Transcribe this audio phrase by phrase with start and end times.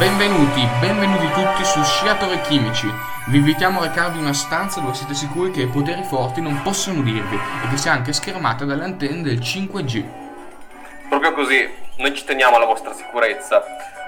[0.00, 2.90] Benvenuti, benvenuti tutti su Sciatori Chimici.
[3.26, 6.62] Vi invitiamo a recarvi in una stanza dove siete sicuri che i poteri forti non
[6.62, 10.04] possono dirvi e che sia anche schermata dalle antenne del 5G.
[11.06, 13.62] Proprio così, noi ci teniamo alla vostra sicurezza.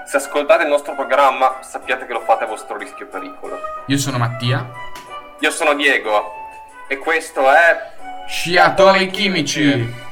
[0.07, 3.59] Se ascoltate il nostro programma, sappiate che lo fate a vostro rischio e pericolo.
[3.85, 4.67] Io sono Mattia.
[5.41, 6.33] Io sono Diego
[6.87, 7.91] e questo è
[8.27, 10.02] Sciatori Chimici.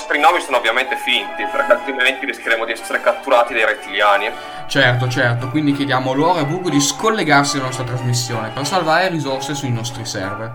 [0.00, 4.30] Nostri nomi sono ovviamente finti, perché altrimenti rischieremo di essere catturati dai rettiliani.
[4.66, 9.54] Certo, certo, quindi chiediamo loro e Bugo di scollegarsi dalla nostra trasmissione per salvare risorse
[9.54, 10.52] sui nostri server.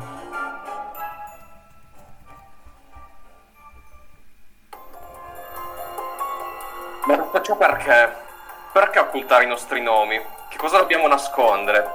[7.05, 8.15] Ma tutto ciò perché?
[8.73, 10.19] Perché occultare i nostri nomi?
[10.49, 11.85] Che cosa dobbiamo nascondere?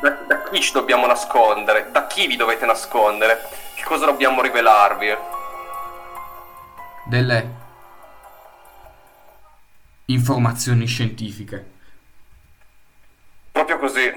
[0.00, 1.88] Da, da chi ci dobbiamo nascondere?
[1.90, 3.48] Da chi vi dovete nascondere?
[3.74, 5.34] Che cosa dobbiamo rivelarvi?
[7.08, 7.54] Delle
[10.06, 11.64] informazioni scientifiche.
[13.52, 14.12] Proprio così.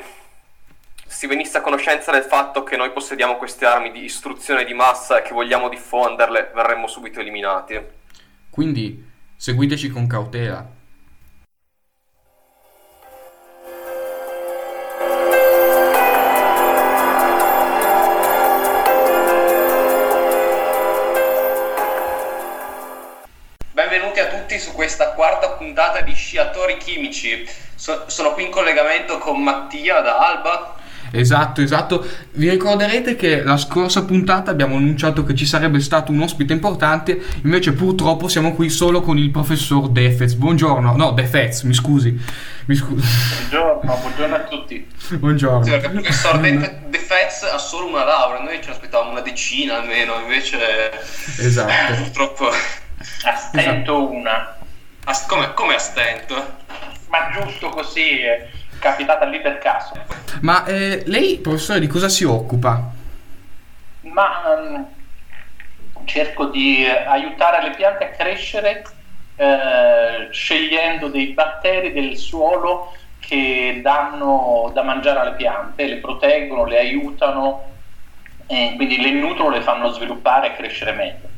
[1.05, 5.19] Si venisse a conoscenza del fatto che noi possediamo queste armi di istruzione di massa
[5.19, 7.79] e che vogliamo diffonderle, verremmo subito eliminati.
[8.49, 10.78] Quindi seguiteci con cautela.
[24.59, 27.47] Su questa quarta puntata di Sciatori Chimici.
[27.75, 30.75] So- sono qui in collegamento con Mattia da Alba.
[31.11, 32.05] Esatto, esatto.
[32.33, 37.19] Vi ricorderete che la scorsa puntata abbiamo annunciato che ci sarebbe stato un ospite importante,
[37.43, 40.33] invece purtroppo siamo qui solo con il professor Defez.
[40.33, 42.17] Buongiorno, no, Defez, mi scusi.
[42.65, 43.07] Mi scusi.
[43.49, 44.87] Buongiorno, buongiorno a tutti.
[45.17, 45.63] Buongiorno.
[45.63, 49.21] Sì, perché il professor De, De Fez ha solo una laurea, noi ci aspettavamo una
[49.21, 50.91] decina almeno, invece
[51.37, 51.95] Esatto.
[52.03, 52.49] purtroppo...
[53.23, 54.57] A stento una,
[55.05, 56.57] Ast- come, come a stento?
[57.07, 59.93] ma giusto così è capitata lì per caso.
[60.41, 62.91] Ma eh, lei, professore, di cosa si occupa?
[64.01, 64.87] Ma ehm,
[66.05, 68.85] cerco di eh, aiutare le piante a crescere
[69.35, 76.79] eh, scegliendo dei batteri del suolo che danno da mangiare alle piante, le proteggono, le
[76.79, 77.75] aiutano,
[78.47, 81.28] e quindi le nutrono, le fanno sviluppare e crescere meglio.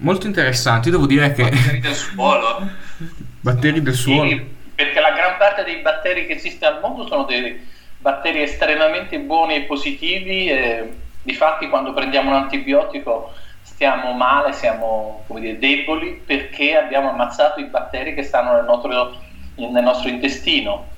[0.00, 1.42] Molto interessanti, devo dire che...
[1.42, 2.68] Batteri del suolo?
[3.40, 4.28] Batteri del suolo.
[4.28, 7.60] Sì, perché la gran parte dei batteri che esiste al mondo sono dei
[7.98, 10.90] batteri estremamente buoni e positivi e
[11.22, 17.64] difatti quando prendiamo un antibiotico stiamo male, siamo come dire, deboli perché abbiamo ammazzato i
[17.64, 19.20] batteri che stanno nel nostro,
[19.56, 20.88] nel nostro intestino.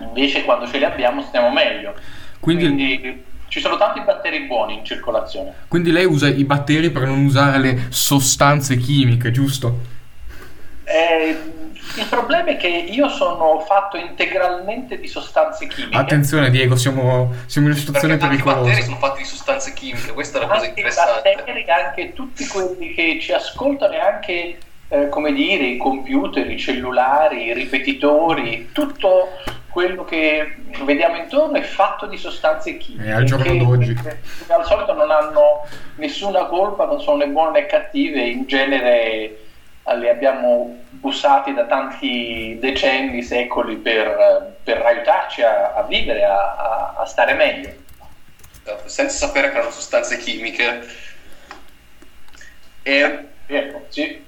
[0.00, 1.94] Invece quando ce li abbiamo stiamo meglio.
[2.40, 5.52] Quindi, Quindi ci sono tanti batteri buoni in circolazione.
[5.66, 9.78] quindi lei usa i batteri per non usare le sostanze chimiche, giusto?
[10.84, 11.36] Eh,
[11.96, 15.96] il problema è che io sono fatto integralmente di sostanze chimiche.
[15.96, 18.82] Attenzione Diego, siamo, siamo in una situazione Perché tanti batteri pericolosa.
[18.82, 21.34] sono fatti di sostanze chimiche, questa è la cosa anche i interessante.
[21.34, 24.58] batteri, anche tutti quelli che ci ascoltano e anche,
[24.88, 29.28] eh, come dire, i computer, i cellulari, i ripetitori, tutto
[29.70, 33.08] quello che vediamo intorno è fatto di sostanze chimiche.
[33.08, 33.94] Eh, al giorno che, d'oggi.
[33.94, 35.66] che al solito non hanno
[35.96, 39.12] nessuna colpa, non sono né buone né cattive, in genere
[39.84, 46.34] eh, le abbiamo usati da tanti decenni, secoli per, per aiutarci a, a vivere, a,
[46.34, 47.72] a- a stare meglio.
[48.84, 50.86] Senza sapere che erano sostanze chimiche.
[52.82, 54.24] E Ecco, sì.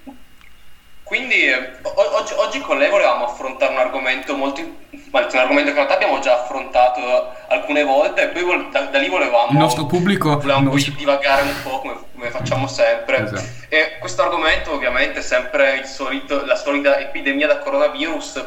[1.12, 4.62] Quindi eh, oggi, oggi con lei volevamo affrontare un argomento molto...
[4.62, 8.96] un argomento che in realtà abbiamo già affrontato alcune volte e poi vol- da, da
[8.96, 9.50] lì volevamo...
[9.50, 10.38] Il nostro pubblico...
[10.38, 13.24] Volevamo si- divagare un po' come, come facciamo sempre.
[13.24, 13.42] Esatto.
[13.68, 18.44] E questo argomento ovviamente è sempre il solito, la solita epidemia da coronavirus.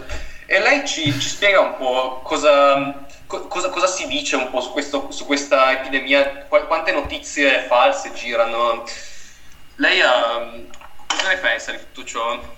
[0.47, 4.61] E lei ci, ci spiega un po' cosa, co- cosa, cosa si dice un po'
[4.61, 8.85] su, questo, su questa epidemia, Qu- quante notizie false girano.
[9.75, 10.49] Lei ha,
[11.05, 12.53] cosa ne pensa di tutto ciò?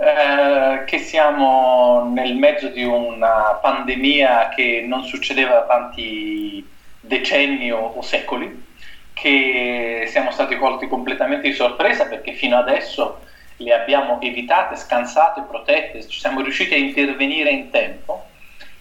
[0.00, 6.64] Eh, che siamo nel mezzo di una pandemia che non succedeva da tanti
[7.00, 8.64] decenni o, o secoli,
[9.12, 13.22] che siamo stati colti completamente di sorpresa perché fino adesso
[13.56, 18.26] le abbiamo evitate, scansate, protette, ci siamo riusciti a intervenire in tempo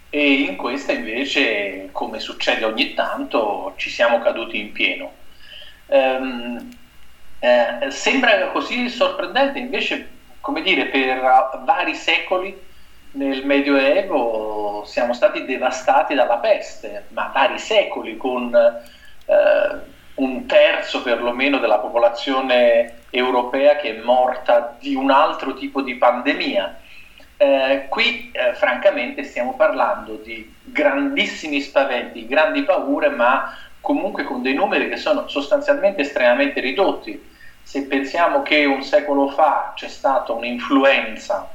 [0.10, 5.14] e in questa invece, come succede ogni tanto, ci siamo caduti in pieno.
[5.88, 6.78] Ehm,
[7.40, 10.17] eh, sembra così sorprendente, invece,
[10.48, 11.20] come dire, per
[11.66, 12.58] vari secoli
[13.12, 19.80] nel Medioevo siamo stati devastati dalla peste, ma vari secoli con eh,
[20.16, 26.80] un terzo perlomeno della popolazione europea che è morta di un altro tipo di pandemia.
[27.36, 34.54] Eh, qui eh, francamente stiamo parlando di grandissimi spaventi, grandi paure, ma comunque con dei
[34.54, 37.36] numeri che sono sostanzialmente estremamente ridotti.
[37.68, 41.50] Se pensiamo che un secolo fa c'è stata un'influenza,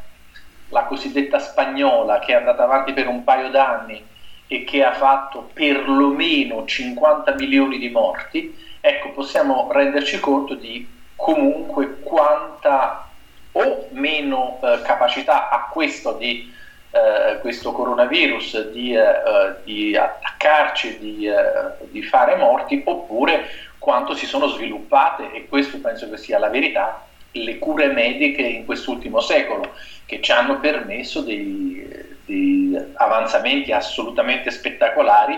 [0.68, 4.04] la cosiddetta spagnola, che è andata avanti per un paio d'anni
[4.46, 10.86] e che ha fatto perlomeno 50 milioni di morti, ecco, possiamo renderci conto di
[11.16, 13.08] comunque quanta
[13.52, 16.52] o meno eh, capacità ha questo di
[16.94, 23.48] eh, questo coronavirus di, eh, di attaccarci, di, eh, di fare morti, oppure
[23.82, 28.64] quanto si sono sviluppate, e questo penso che sia la verità, le cure mediche in
[28.64, 29.74] quest'ultimo secolo,
[30.06, 31.84] che ci hanno permesso dei,
[32.24, 35.36] dei avanzamenti assolutamente spettacolari,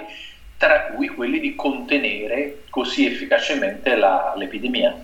[0.58, 4.94] tra cui quelli di contenere così efficacemente la, l'epidemia.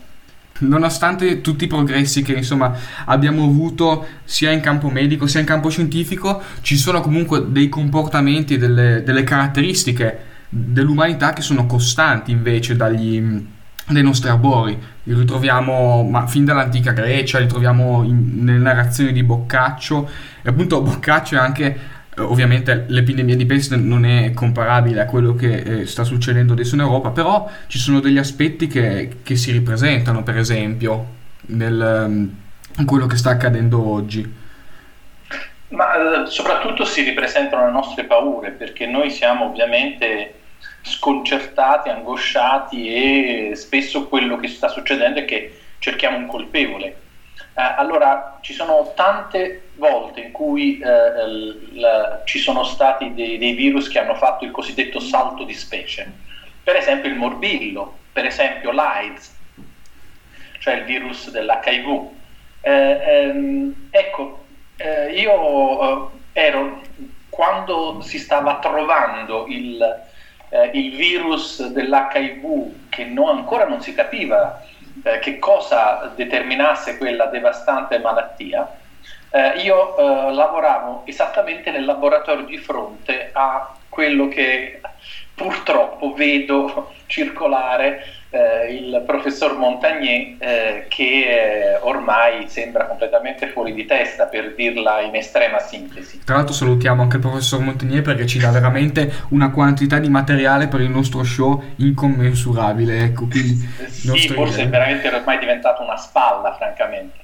[0.59, 2.77] Nonostante tutti i progressi che insomma
[3.07, 8.59] abbiamo avuto sia in campo medico sia in campo scientifico, ci sono comunque dei comportamenti,
[8.59, 13.47] delle, delle caratteristiche dell'umanità che sono costanti invece dagli,
[13.87, 14.79] dai nostri arbori.
[15.05, 20.08] Li ritroviamo ma, fin dall'antica Grecia, li troviamo in, nelle narrazioni di Boccaccio
[20.43, 25.55] e appunto Boccaccio è anche ovviamente l'epidemia di peste non è comparabile a quello che
[25.55, 30.23] eh, sta succedendo adesso in Europa, però ci sono degli aspetti che, che si ripresentano,
[30.23, 31.06] per esempio,
[31.47, 34.38] nel, um, quello che sta accadendo oggi.
[35.69, 40.40] Ma eh, soprattutto si ripresentano le nostre paure, perché noi siamo ovviamente
[40.82, 47.00] sconcertati, angosciati e spesso quello che sta succedendo è che cerchiamo un colpevole
[47.55, 53.53] eh, allora, ci sono tante volte in cui eh, l- ci sono stati dei, dei,
[53.55, 56.11] virus che hanno fatto il cosiddetto salto di specie.
[56.62, 59.37] Per esempio il morbillo, per esempio l'AIDS,
[60.59, 62.09] cioè il virus dell'HIV.
[62.62, 64.44] Eh, ehm, ecco,
[64.76, 66.83] eh, io eh, ero,
[67.29, 70.03] quando si stava trovando il,
[70.50, 74.62] eh, il virus dell'HIV, che non, ancora non si capiva
[75.02, 78.76] eh, che cosa determinasse quella devastante malattia,
[79.31, 84.81] eh, io eh, lavoravo esattamente nel laboratorio di fronte a quello che
[85.35, 93.85] purtroppo vedo circolare eh, il professor Montagnier eh, che eh, ormai sembra completamente fuori di
[93.87, 96.23] testa per dirla in estrema sintesi.
[96.25, 100.69] Tra l'altro salutiamo anche il professor Montagnier perché ci dà veramente una quantità di materiale
[100.69, 103.03] per il nostro show incommensurabile.
[103.03, 103.56] Ecco, quindi
[103.88, 107.19] sì, forse è veramente ormai diventato una spalla, francamente.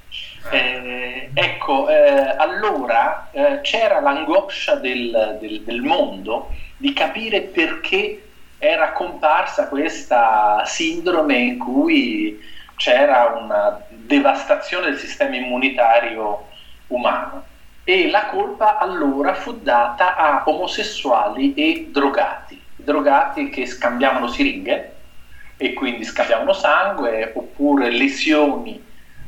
[0.50, 8.25] Eh, ecco, eh, allora eh, c'era l'angoscia del, del, del mondo di capire perché
[8.58, 12.40] era comparsa questa sindrome in cui
[12.76, 16.46] c'era una devastazione del sistema immunitario
[16.88, 17.44] umano.
[17.84, 24.94] E la colpa allora fu data a omosessuali e drogati, drogati che scambiavano siringhe
[25.56, 28.82] e quindi scambiavano sangue oppure lesioni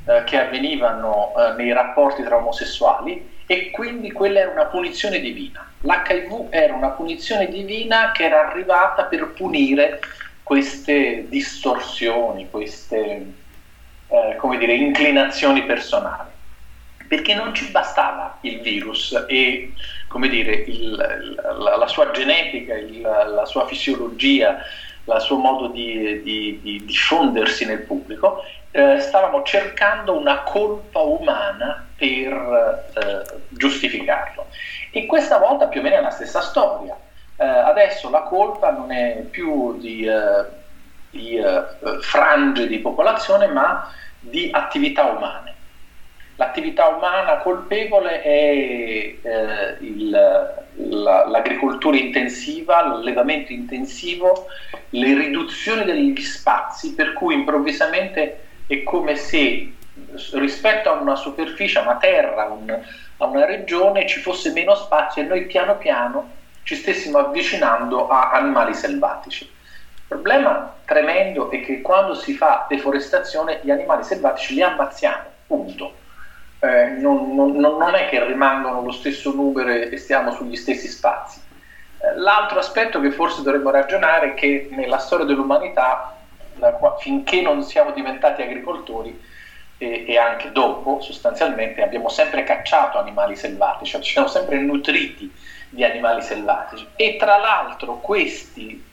[0.04, 5.66] eh, che avvenivano eh, nei rapporti tra omosessuali e quindi quella era una punizione divina.
[5.80, 10.00] L'HIV era una punizione divina che era arrivata per punire
[10.42, 13.32] queste distorsioni, queste
[14.06, 16.28] eh, come dire, inclinazioni personali.
[17.08, 19.72] Perché non ci bastava il virus e
[20.08, 20.90] come dire, il,
[21.58, 24.58] la, la, sua genetica, il, la sua fisiologia,
[25.06, 31.87] il suo modo di, di, di diffondersi nel pubblico, eh, stavamo cercando una colpa umana
[31.96, 34.46] per eh, giustificarlo.
[34.91, 36.96] E questa volta più o meno è la stessa storia.
[37.37, 40.44] Eh, adesso la colpa non è più di, eh,
[41.10, 41.63] di eh,
[42.01, 45.55] frange di popolazione, ma di attività umane.
[46.37, 48.51] L'attività umana colpevole è
[49.81, 54.46] il, la, l'agricoltura intensiva, l'allevamento intensivo,
[54.91, 59.72] le riduzioni degli spazi, per cui improvvisamente è come se
[60.34, 62.70] rispetto a una superficie, a una terra, un,
[63.17, 68.31] a una regione ci fosse meno spazio e noi piano piano ci stessimo avvicinando a
[68.31, 69.44] animali selvatici.
[69.44, 75.94] Il problema tremendo è che quando si fa deforestazione gli animali selvatici li ammazziamo, punto.
[76.60, 81.41] Eh, non, non, non, è che rimangono lo stesso numero e stiamo sugli stessi spazi.
[82.01, 86.18] Eh, l'altro aspetto che forse dovremmo ragionare è che nella storia dell'umanità,
[86.98, 89.27] finché non siamo diventati agricoltori,
[89.79, 95.32] e, e, anche dopo, sostanzialmente, abbiamo sempre cacciato animali selvatici, cioè ci siamo sempre nutriti
[95.69, 96.86] di animali selvatici.
[96.96, 98.84] E tra l'altro questi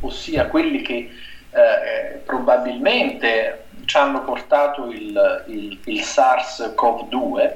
[0.00, 1.10] ossia quelli che
[1.50, 7.54] eh, probabilmente ci hanno portato il, il, il SARS-CoV-2,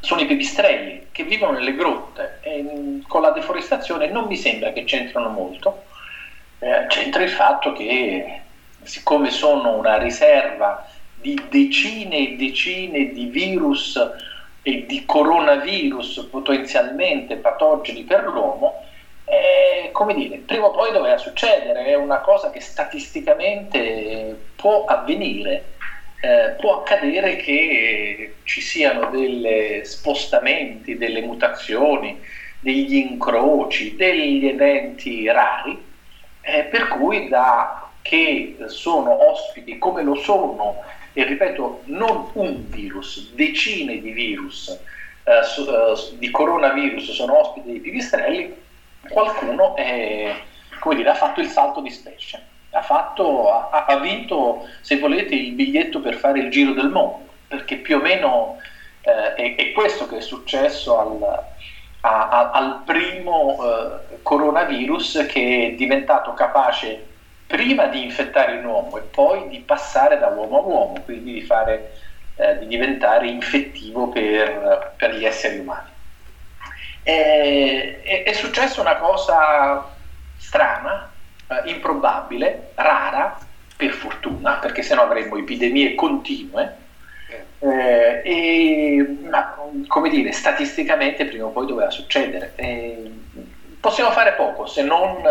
[0.00, 4.72] sono i pipistrelli che vivono nelle grotte e mm, con la deforestazione non mi sembra
[4.72, 5.84] che c'entrano molto,
[6.60, 8.40] eh, c'entra il fatto che
[8.82, 13.98] siccome sono una riserva di decine e decine di virus
[14.62, 18.84] e di coronavirus potenzialmente patogeni per l'uomo,
[19.24, 25.64] eh, come dire, prima o poi doveva succedere, è una cosa che statisticamente può avvenire.
[26.22, 32.20] Eh, può accadere che ci siano degli spostamenti, delle mutazioni,
[32.60, 35.89] degli incroci, degli eventi rari,
[36.42, 40.82] eh, per cui da che sono ospiti come lo sono,
[41.12, 44.68] e ripeto, non un virus, decine di virus
[45.24, 48.54] eh, su, eh, di coronavirus sono ospiti dei pipistrelli,
[49.08, 50.34] qualcuno è,
[50.94, 55.52] dire, ha fatto il salto di specie, ha, fatto, ha, ha, vinto, se volete, il
[55.52, 58.58] biglietto per fare il giro del mondo, perché più o meno
[59.02, 61.44] eh, è, è, questo che è successo al,
[62.00, 67.06] a, a, al primo eh, coronavirus che è diventato capace
[67.46, 71.42] prima di infettare un uomo e poi di passare da uomo a uomo, quindi di,
[71.42, 71.98] fare,
[72.36, 75.88] eh, di diventare infettivo per, per gli esseri umani.
[77.02, 79.84] È, è, è successa una cosa
[80.36, 81.10] strana,
[81.48, 83.36] eh, improbabile, rara,
[83.76, 86.76] per fortuna, perché sennò avremmo epidemie continue.
[87.62, 89.54] Eh, e, ma
[89.86, 92.52] come dire, statisticamente prima o poi doveva succedere.
[92.56, 93.10] Eh,
[93.78, 95.22] possiamo fare poco se non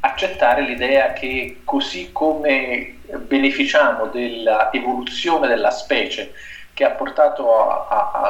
[0.00, 6.32] accettare l'idea che così come beneficiamo dell'evoluzione della specie
[6.72, 7.88] che ha portato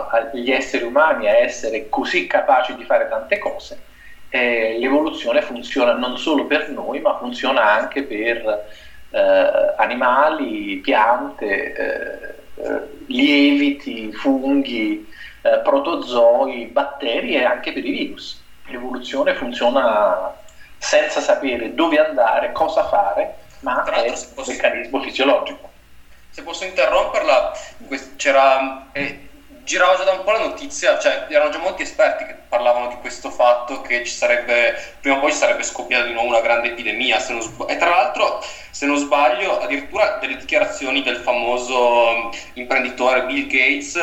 [0.09, 3.83] agli esseri umani a essere così capaci di fare tante cose,
[4.31, 8.67] eh, l'evoluzione funziona non solo per noi, ma funziona anche per
[9.11, 12.47] eh, animali, piante, eh
[13.07, 15.07] lieviti, funghi,
[15.43, 18.43] eh, protozoi, batteri e anche per i virus.
[18.67, 20.35] L'evoluzione funziona
[20.79, 25.69] senza sapere dove andare, cosa fare, ma è un meccanismo fisiologico
[26.39, 27.53] se posso interromperla,
[28.15, 29.28] c'era, eh,
[29.69, 32.97] girava già da un po' la notizia, cioè erano già molti esperti che parlavano di
[32.97, 36.69] questo fatto che ci sarebbe, prima o poi ci sarebbe scoppiata di nuovo una grande
[36.69, 43.47] epidemia, sb- e tra l'altro, se non sbaglio, addirittura delle dichiarazioni del famoso imprenditore Bill
[43.47, 43.97] Gates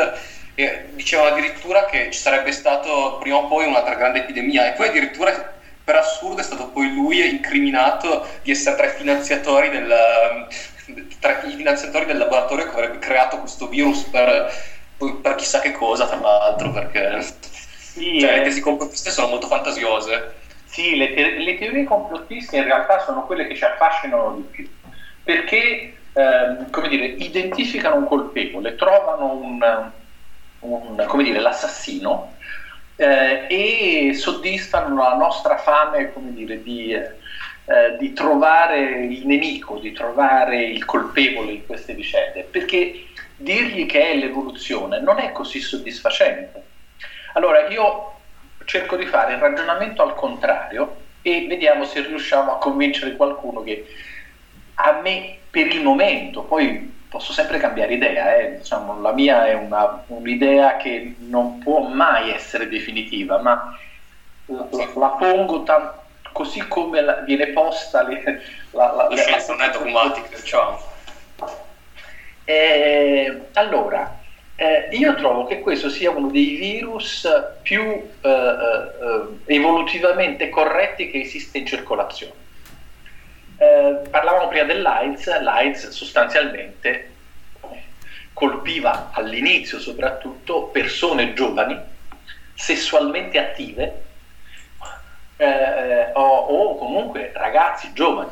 [0.53, 4.87] eh, dicevano addirittura che ci sarebbe stato prima o poi un'altra grande epidemia e poi
[4.89, 5.53] addirittura
[5.83, 10.47] per assurdo è stato poi lui incriminato di essere tra i finanziatori del,
[11.19, 14.51] tra i finanziatori del laboratorio che avrebbe creato questo virus per,
[14.97, 17.21] per chissà che cosa, tra l'altro, perché
[17.95, 20.35] sì, cioè, eh, le tesi complottiste sono molto fantasiose.
[20.65, 24.69] Sì, le, te- le, teorie complottiste in realtà sono quelle che ci affascinano di più,
[25.23, 29.91] perché ehm, come dire, identificano un colpevole, trovano un,
[30.59, 32.35] un, come dire, l'assassino
[32.97, 36.93] eh, e soddisfano la nostra fame come dire, di...
[37.67, 44.11] Eh, di trovare il nemico, di trovare il colpevole in queste vicende, perché dirgli che
[44.11, 46.63] è l'evoluzione non è così soddisfacente.
[47.33, 48.13] Allora io
[48.65, 53.85] cerco di fare il ragionamento al contrario e vediamo se riusciamo a convincere qualcuno che
[54.75, 58.57] a me per il momento, poi posso sempre cambiare idea, eh?
[58.57, 63.77] diciamo, la mia è una, un'idea che non può mai essere definitiva, ma
[64.47, 69.61] la, la pongo tanto così come la, viene posta le, la, la, la scienza non
[69.61, 70.93] è dogmatica, diciamo.
[72.45, 74.19] Eh, allora,
[74.55, 77.27] eh, io trovo che questo sia uno dei virus
[77.61, 82.43] più eh, eh evolutivamente corretti che esiste in circolazione.
[83.57, 87.11] Eh, parlavamo prima dell'AIDS, l'AIDS sostanzialmente
[88.33, 91.79] colpiva all'inizio soprattutto persone giovani,
[92.53, 94.03] sessualmente attive,
[95.37, 98.31] eh, o, o, comunque ragazzi giovani.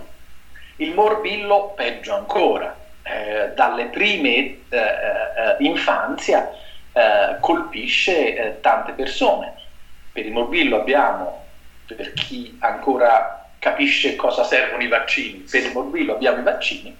[0.77, 6.50] Il morbillo peggio ancora, eh, dalle prime eh, eh infanzia
[7.39, 9.55] colpisce tante persone.
[10.12, 11.45] Per il morbillo abbiamo,
[11.88, 16.95] per chi ancora capisce cosa servono i vaccini, per il morbillo abbiamo i vaccini,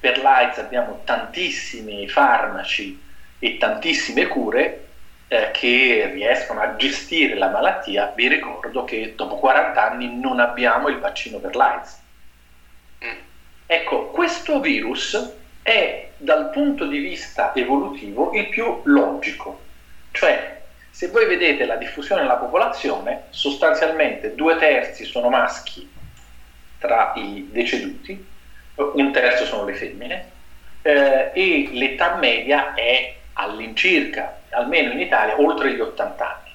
[0.00, 3.00] per l'AIDS abbiamo tantissimi farmaci
[3.38, 4.86] e tantissime cure
[5.28, 10.88] eh, che riescono a gestire la malattia, vi ricordo che dopo 40 anni non abbiamo
[10.88, 12.00] il vaccino per l'AIDS.
[13.04, 13.18] Mm.
[13.66, 19.60] Ecco, questo virus è dal punto di vista evolutivo il più logico,
[20.12, 25.90] cioè se voi vedete la diffusione nella popolazione, sostanzialmente due terzi sono maschi
[26.78, 28.26] tra i deceduti,
[28.74, 30.30] un terzo sono le femmine
[30.82, 36.50] eh, e l'età media è all'incirca, almeno in Italia, oltre gli 80 anni.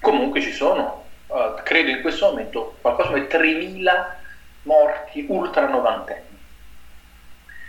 [0.00, 4.06] Comunque ci sono, eh, credo in questo momento, qualcosa come 3.000
[4.62, 6.27] morti ultra novantenni.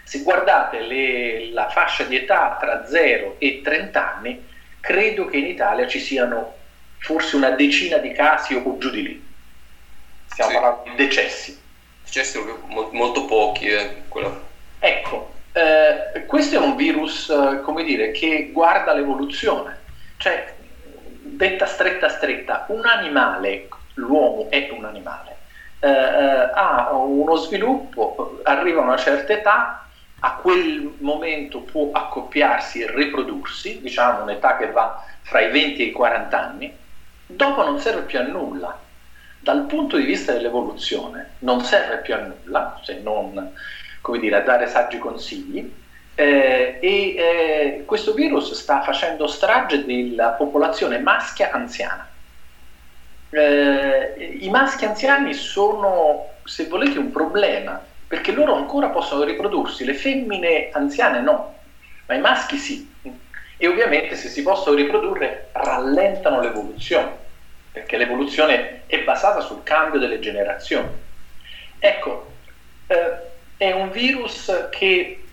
[0.09, 4.43] Se guardate le, la fascia di età tra 0 e 30 anni,
[4.79, 6.55] credo che in Italia ci siano
[6.97, 9.27] forse una decina di casi o giù di lì.
[10.25, 10.57] Stiamo sì.
[10.57, 11.61] parlando di decessi.
[12.03, 12.39] Decessi
[12.89, 13.67] molto pochi.
[13.67, 14.01] Eh,
[14.79, 19.77] ecco, eh, questo è un virus, eh, come dire, che guarda l'evoluzione.
[20.17, 20.55] Cioè,
[21.21, 25.37] detta stretta stretta, un animale, l'uomo è un animale,
[25.81, 29.83] eh, eh, ha uno sviluppo, arriva a una certa età,
[30.19, 35.85] a quel momento può accoppiarsi e riprodursi, diciamo un'età che va fra i 20 e
[35.85, 36.75] i 40 anni,
[37.25, 38.77] dopo non serve più a nulla.
[39.41, 43.53] Dal punto di vista dell'evoluzione non serve più a nulla, se non
[44.01, 45.71] come dire, a dare saggi consigli,
[46.15, 52.07] eh, e eh, questo virus sta facendo strage della popolazione maschia anziana.
[53.29, 59.93] Eh, I maschi anziani sono, se volete, un problema perché loro ancora possono riprodursi, le
[59.93, 61.59] femmine anziane no,
[62.07, 62.91] ma i maschi sì.
[63.55, 67.11] E ovviamente se si possono riprodurre rallentano l'evoluzione,
[67.71, 70.89] perché l'evoluzione è basata sul cambio delle generazioni.
[71.77, 72.31] Ecco,
[72.87, 73.11] eh,
[73.57, 75.23] è un virus che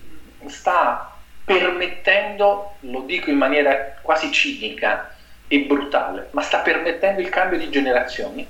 [0.45, 5.15] sta permettendo, lo dico in maniera quasi cinica
[5.47, 8.47] e brutale, ma sta permettendo il cambio di generazioni,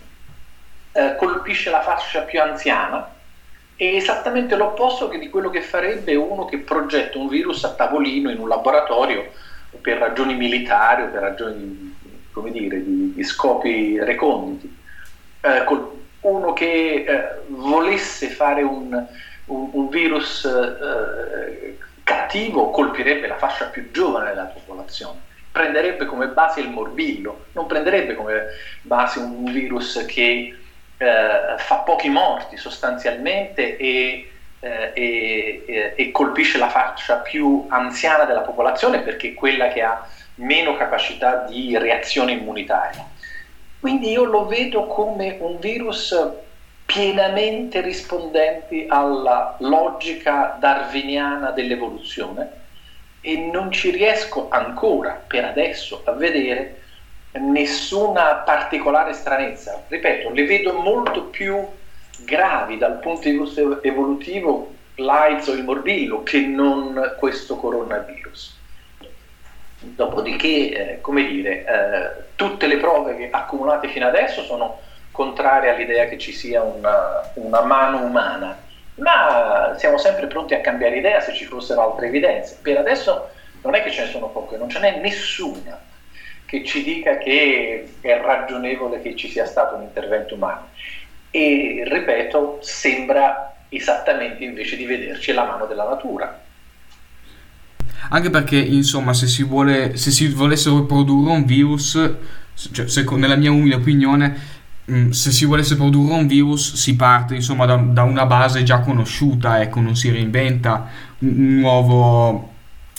[0.92, 3.16] eh, colpisce la fascia più anziana,
[3.78, 8.40] è esattamente l'opposto di quello che farebbe uno che progetta un virus a tavolino in
[8.40, 9.32] un laboratorio
[9.80, 11.96] per ragioni militari o per ragioni
[12.52, 14.76] dire, di, di scopi reconditi.
[15.42, 15.64] Eh,
[16.22, 18.92] uno che eh, volesse fare un,
[19.46, 25.20] un, un virus eh, cattivo colpirebbe la fascia più giovane della popolazione,
[25.52, 28.48] prenderebbe come base il morbillo, non prenderebbe come
[28.82, 30.56] base un virus che
[30.98, 38.42] eh, fa pochi morti sostanzialmente e, eh, e, e, colpisce la fascia più anziana della
[38.42, 43.06] popolazione perché è quella che ha meno capacità di reazione immunitaria.
[43.80, 46.16] Quindi io lo vedo come un virus
[46.86, 52.50] pienamente rispondenti alla logica darwiniana dell'evoluzione
[53.22, 56.77] e non ci riesco ancora per adesso a vedere
[57.40, 59.84] nessuna particolare stranezza.
[59.88, 61.66] Ripeto, le vedo molto più
[62.20, 68.56] gravi dal punto di vista evolutivo l'AIDS o il morbillo che non questo coronavirus.
[69.80, 74.80] Dopodiché, eh, come dire, eh, tutte le prove accumulate fino adesso sono
[75.12, 78.58] contrarie all'idea che ci sia una, una mano umana,
[78.96, 82.58] ma siamo sempre pronti a cambiare idea se ci fossero altre evidenze.
[82.62, 83.30] Per adesso
[83.62, 85.86] non è che ce ne sono poche, non ce n'è nessuna
[86.48, 90.70] che ci dica che è ragionevole che ci sia stato un intervento umano.
[91.30, 96.42] E ripeto, sembra esattamente invece di vederci la mano della natura.
[98.10, 102.16] Anche perché, insomma, se si, vuole, se si volesse produrre un virus,
[102.72, 104.38] cioè, secondo, nella mia umile opinione,
[104.90, 108.80] mm, se si volesse produrre un virus si parte insomma da, da, una base già
[108.80, 112.30] conosciuta, ecco, non si reinventa un nuovo,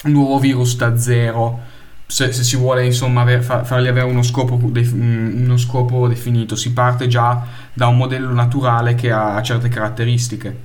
[0.05, 1.68] un nuovo virus da zero
[2.11, 6.73] se, se, si vuole insomma aver, fargli avere uno scopo, mm, uno scopo, definito, si
[6.73, 10.57] parte già da un modello naturale che ha certe caratteristiche.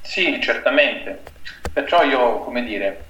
[0.00, 1.22] Sì, certamente.
[1.72, 3.06] Perciò io, come dire,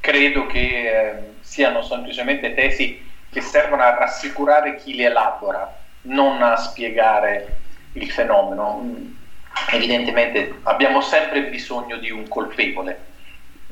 [0.00, 6.56] credo che eh, siano semplicemente tesi che servono a rassicurare chi li elabora, non a
[6.56, 7.58] spiegare
[7.92, 8.84] il fenomeno.
[9.70, 13.09] Evidentemente abbiamo sempre bisogno di un colpevole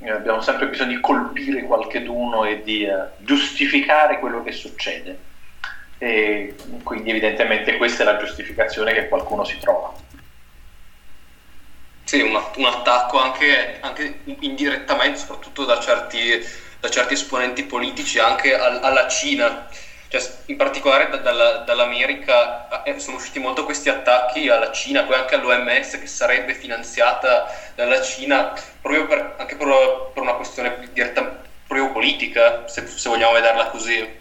[0.06, 5.26] abbiamo sempre bisogno di colpire qualcheduno e di uh, giustificare quello che succede.
[5.98, 9.92] E quindi evidentemente questa è la giustificazione che qualcuno si trova.
[12.04, 16.42] Sì, un, un attacco anche, anche, indirettamente, soprattutto da certi,
[16.80, 19.68] da certi esponenti politici, anche al, alla Cina
[20.08, 25.16] cioè, in particolare da, dalla, dall'America eh, sono usciti molto questi attacchi alla Cina, poi
[25.16, 31.42] anche all'OMS che sarebbe finanziata dalla Cina proprio per, anche per, per una questione diretta
[31.66, 34.16] proprio politica, se, se, vogliamo vederla così.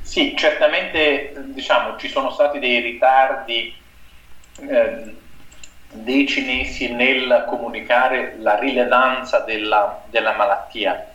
[0.00, 3.76] Sì, certamente diciamo, ci sono stati dei ritardi
[4.60, 5.14] eh,
[5.90, 11.12] dei cinesi nel comunicare la rilevanza della, della malattia,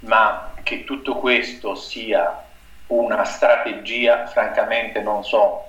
[0.00, 2.45] ma che tutto questo sia
[2.88, 5.64] una strategia, francamente non so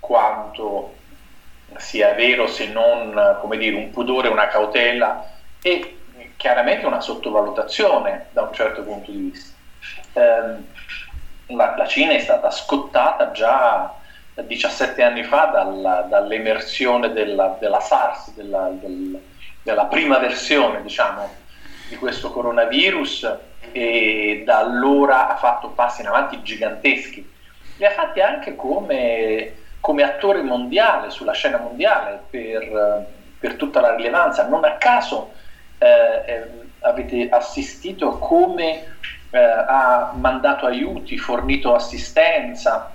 [0.00, 0.94] quanto
[1.76, 5.98] sia vero se non come dire, un pudore, una cautela e
[6.36, 9.54] chiaramente una sottovalutazione da un certo punto di vista.
[10.12, 10.72] Eh,
[11.54, 13.94] la, la, Cina è stata scottata già
[14.34, 19.20] 17 anni fa dalla, dall'emersione della, della SARS, della, del,
[19.62, 21.28] della, prima versione diciamo,
[21.88, 23.36] di questo coronavirus
[23.72, 27.32] e da allora ha fatto passi in avanti giganteschi.
[27.76, 33.06] Li ha fatti anche come, come attore mondiale, sulla scena mondiale, per,
[33.38, 34.46] per tutta la rilevanza.
[34.46, 35.32] Non a caso
[35.78, 35.86] eh,
[36.26, 38.96] eh, avete assistito come
[39.30, 42.94] eh, ha mandato aiuti, fornito assistenza,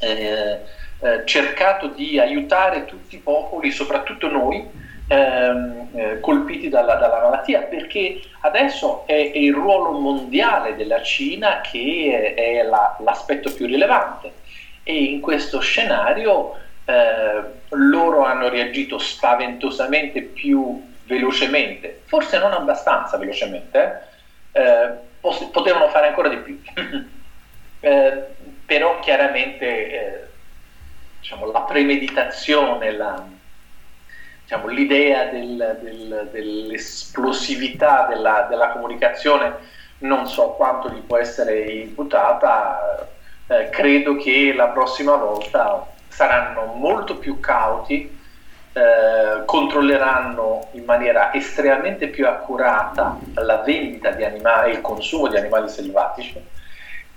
[0.00, 0.60] eh,
[0.98, 4.66] eh, cercato di aiutare tutti i popoli, soprattutto noi,
[5.06, 11.60] ehm, eh, colpiti dalla, dalla, malattia, perché adesso è, è, il ruolo mondiale della Cina
[11.60, 14.32] che è, è la, l'aspetto più rilevante
[14.82, 24.08] e in questo scenario eh, loro hanno reagito spaventosamente più velocemente, forse non abbastanza velocemente,
[24.52, 24.92] eh,
[25.50, 26.60] potevano fare ancora di più.
[27.80, 28.24] eh,
[28.64, 30.20] però chiaramente eh,
[31.20, 33.24] diciamo, la premeditazione, la,
[34.46, 43.08] diciamo, l'idea del, del, dell'esplosività della, della, comunicazione non so quanto gli può essere imputata,
[43.48, 48.16] eh, credo che la prossima volta saranno molto più cauti
[48.72, 55.36] eh, controlleranno in maniera estremamente più accurata la vendita di animali e il consumo di
[55.36, 56.40] animali selvatici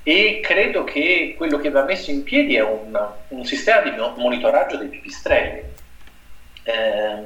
[0.02, 4.78] e credo che quello che va messo in piedi è un, un sistema di monitoraggio
[4.78, 5.62] dei pipistrelli.
[6.70, 7.24] Eh,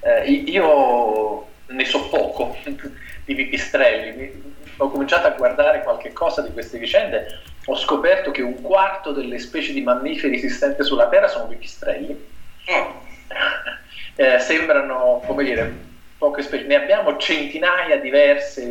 [0.00, 2.56] eh, io ne so poco
[3.24, 8.60] di pipistrelli, ho cominciato a guardare qualche cosa di queste vicende, ho scoperto che un
[8.60, 12.32] quarto delle specie di mammiferi esistenti sulla Terra sono pipistrelli.
[12.66, 13.02] Oh
[14.16, 15.72] eh, sembrano, come dire,
[16.18, 18.62] poche specie, ne abbiamo centinaia diverse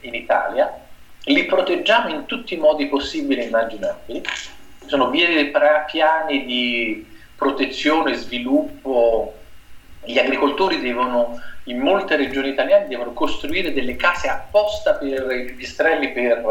[0.00, 0.72] in Italia,
[1.24, 4.22] li proteggiamo in tutti i modi possibili e immaginabili,
[4.86, 5.52] sono veri
[5.90, 9.41] piani di protezione, sviluppo,
[10.04, 16.10] gli agricoltori devono, in molte regioni italiane, devono costruire delle case apposta per i pipistrelli
[16.10, 16.44] per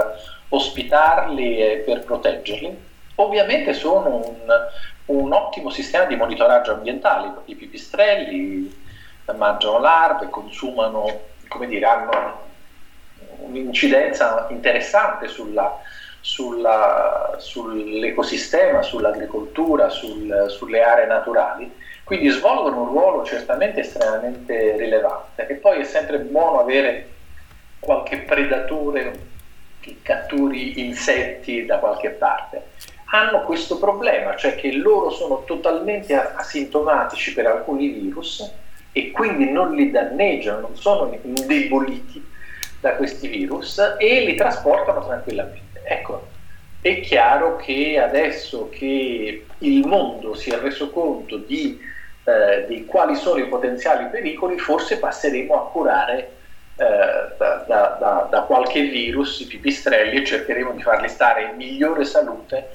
[0.50, 2.90] ospitarli e per proteggerli.
[3.16, 8.80] Ovviamente sono un, un ottimo sistema di monitoraggio ambientale, i pipistrelli
[9.36, 12.50] mangiano larve, consumano, come dire, hanno
[13.38, 15.80] un'incidenza interessante sulla,
[16.20, 21.72] sulla, sull'ecosistema, sull'agricoltura, sul, sulle aree naturali,
[22.12, 27.08] quindi svolgono un ruolo certamente estremamente rilevante e poi è sempre buono avere
[27.80, 29.18] qualche predatore
[29.80, 32.64] che catturi insetti da qualche parte
[33.12, 38.52] hanno questo problema, cioè che loro sono totalmente asintomatici per alcuni virus
[38.92, 42.30] e quindi non li danneggiano, non sono indeboliti
[42.82, 45.82] da questi virus e li trasportano tranquillamente.
[45.86, 46.28] Ecco,
[46.82, 51.80] è chiaro che adesso che il mondo si è reso conto di,
[52.24, 56.32] eh, di quali sono i potenziali pericoli, forse passeremo a curare
[56.76, 62.06] eh, da, da, da, qualche virus i pipistrelli e cercheremo di farli stare in migliore
[62.06, 62.70] salute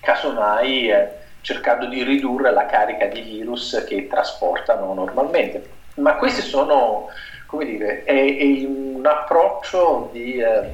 [0.00, 1.08] casomai eh,
[1.40, 5.78] cercando di ridurre la carica di virus che trasportano normalmente.
[5.96, 7.08] Ma questi sono,
[7.46, 10.70] come dire, è, è un approccio di, eh,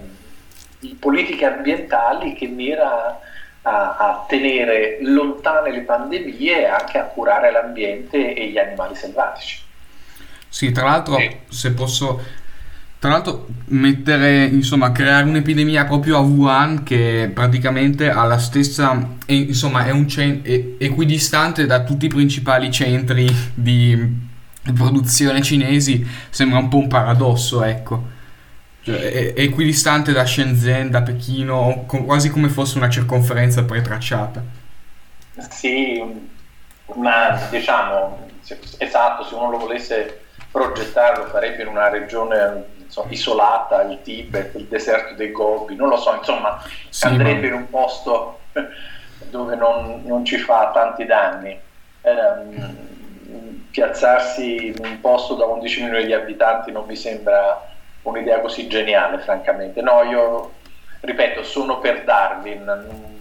[0.78, 3.20] di, politiche ambientali che mira
[3.66, 9.61] a, a, tenere lontane le pandemie e anche a curare l'ambiente e gli animali selvatici.
[10.48, 11.16] Sì, tra l'altro,
[11.48, 12.20] se posso
[12.98, 19.33] tra l'altro, mettere, insomma, creare un'epidemia proprio a Wuhan che praticamente ha la stessa, è,
[19.33, 24.24] insomma, è, un cen- è equidistante da tutti i principali centri di
[24.74, 28.14] produzione cinesi, sembra un po' un paradosso, ecco.
[28.87, 34.40] Cioè, è, è equidistante da Shenzhen, da Pechino, com- quasi come fosse una circonferenza pretracciata.
[35.51, 36.01] Sì,
[36.94, 38.29] ma diciamo,
[38.79, 40.20] esatto, se uno lo volesse
[40.53, 45.88] progettare lo farebbe in una regione so, isolata, il Tibet, il deserto dei Gobi, non
[45.88, 47.46] lo so, insomma, sì, andrebbe ma...
[47.49, 48.38] in un posto
[49.31, 51.59] dove non, non ci fa tanti danni.
[52.03, 52.85] Eh,
[53.68, 57.75] piazzarsi in un posto da 11 milioni di abitanti non mi sembra
[58.08, 59.80] un'idea così geniale, francamente.
[59.82, 60.52] No, io
[61.00, 63.14] ripeto, sono per Darwin,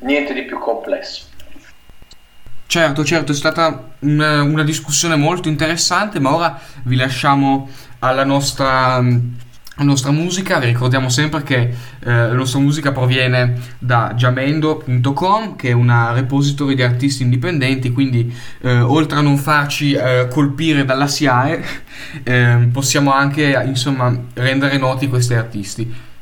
[0.00, 1.32] niente di più complesso.
[2.66, 7.68] Certo, certo, è stata una, una discussione molto interessante, ma ora vi lasciamo
[8.00, 9.00] alla nostra,
[9.76, 15.70] la nostra musica, vi ricordiamo sempre che eh, la nostra musica proviene da jamendo.com che
[15.70, 21.08] è una repository di artisti indipendenti, quindi eh, oltre a non farci eh, colpire dalla
[21.08, 21.64] SIAE
[22.22, 26.12] ehm, possiamo anche insomma rendere noti questi artisti.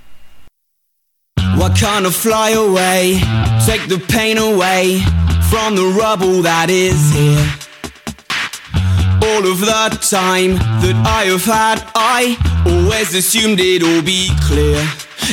[1.55, 3.21] Why can't I fly away,
[3.67, 5.03] take the pain away
[5.51, 7.71] from the rubble that is here?
[9.43, 10.55] All of the time
[10.87, 14.79] that I have had, I always assumed it'll be clear.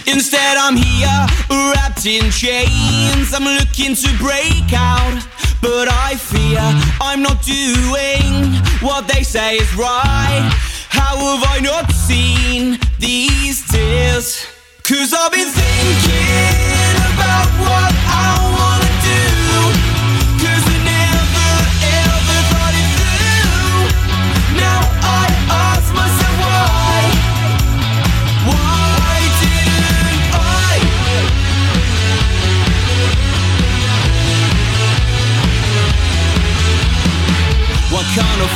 [0.09, 3.29] Instead, I'm here, wrapped in chains.
[3.37, 5.13] I'm looking to break out,
[5.61, 6.57] but I fear
[6.97, 10.49] I'm not doing what they say is right.
[10.89, 14.47] How have I not seen these tears?
[14.81, 18.38] Cause I've been thinking about what I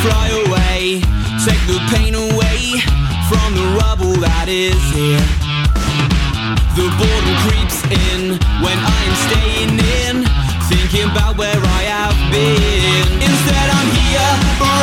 [0.03, 0.99] fly away,
[1.47, 2.59] take the pain away
[3.31, 5.23] from the rubble that is here.
[6.75, 10.27] The boredom creeps in when I'm staying in,
[10.67, 13.07] thinking about where I have been.
[13.23, 14.31] Instead, I'm here,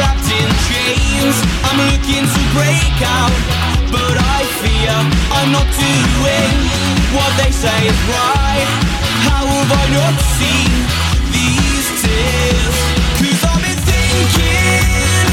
[0.01, 1.37] wrapped in chains.
[1.69, 3.37] I'm looking to break out,
[3.93, 4.97] but I fear
[5.37, 6.57] I'm not doing
[7.13, 8.69] what they say is right.
[9.29, 10.73] How have I not seen
[11.29, 13.00] these tears?
[14.33, 15.30] Take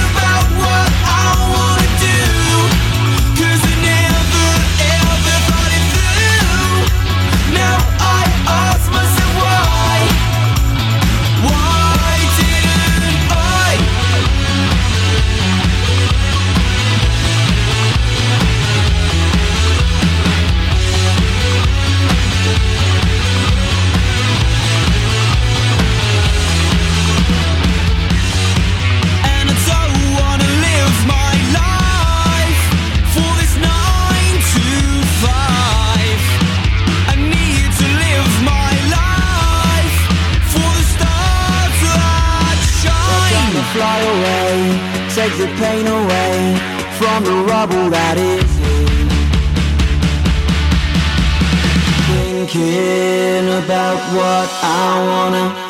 [45.57, 46.55] pain away
[46.99, 49.07] from the rubble that is in.
[52.07, 55.66] Thinking about what I wanna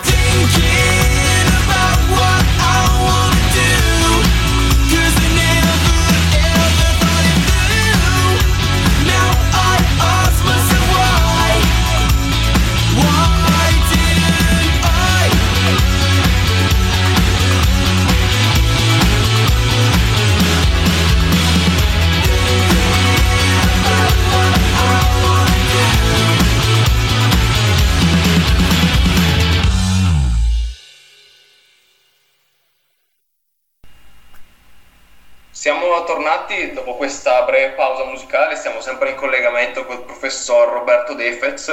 [36.27, 41.13] Siamo tornati dopo questa breve pausa musicale, siamo sempre in collegamento con il professor Roberto
[41.13, 41.69] Defez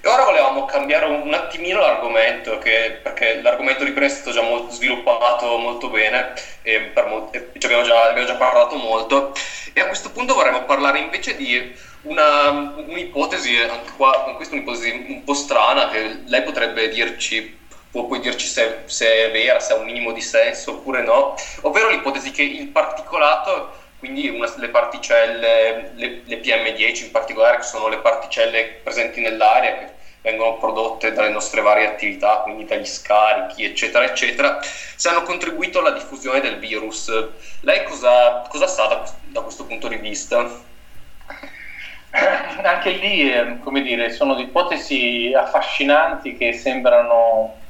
[0.00, 4.72] e ora volevamo cambiare un attimino l'argomento, che, perché l'argomento di prima è già molto
[4.72, 9.34] sviluppato molto bene e, mo- e abbiamo già, abbiamo già parlato molto.
[9.72, 15.04] E a questo punto vorremmo parlare invece di una, un'ipotesi, anche qua, questa è un'ipotesi
[15.10, 17.60] un po' strana che lei potrebbe dirci
[17.92, 21.34] può poi dirci se, se, è vera, se ha un minimo di senso oppure no,
[21.60, 27.62] ovvero l'ipotesi che il particolato, quindi una, le particelle, le, le, PM10 in particolare, che
[27.62, 33.62] sono le particelle presenti nell'aria, che vengono prodotte dalle nostre varie attività, quindi dagli scarichi,
[33.62, 37.12] eccetera, eccetera, se hanno contribuito alla diffusione del virus.
[37.60, 40.50] Lei cosa, cosa sa da, da questo punto di vista?
[42.10, 47.61] Anche lì, eh, come dire, sono ipotesi affascinanti che sembrano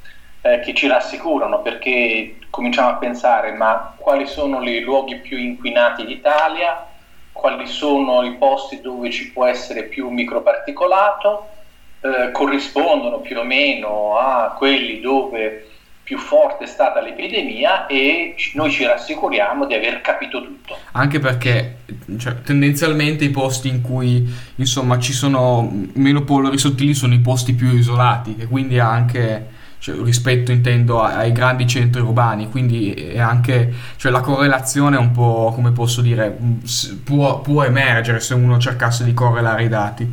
[0.43, 6.05] eh, che ci rassicurano perché cominciamo a pensare ma quali sono i luoghi più inquinati
[6.05, 6.85] d'Italia,
[7.31, 11.47] quali sono i posti dove ci può essere più microparticolato,
[12.01, 15.69] eh, corrispondono più o meno a quelli dove
[16.03, 20.77] più forte è stata l'epidemia e noi ci rassicuriamo di aver capito tutto.
[20.91, 21.77] Anche perché
[22.17, 27.53] cioè, tendenzialmente i posti in cui insomma ci sono meno polveri sottili sono i posti
[27.53, 29.52] più isolati e quindi anche
[29.83, 35.51] cioè, rispetto intendo ai grandi centri urbani, quindi anche cioè, la correlazione è un po'
[35.53, 36.33] come posso dire,
[37.03, 40.09] può, può emergere se uno cercasse di correlare i dati.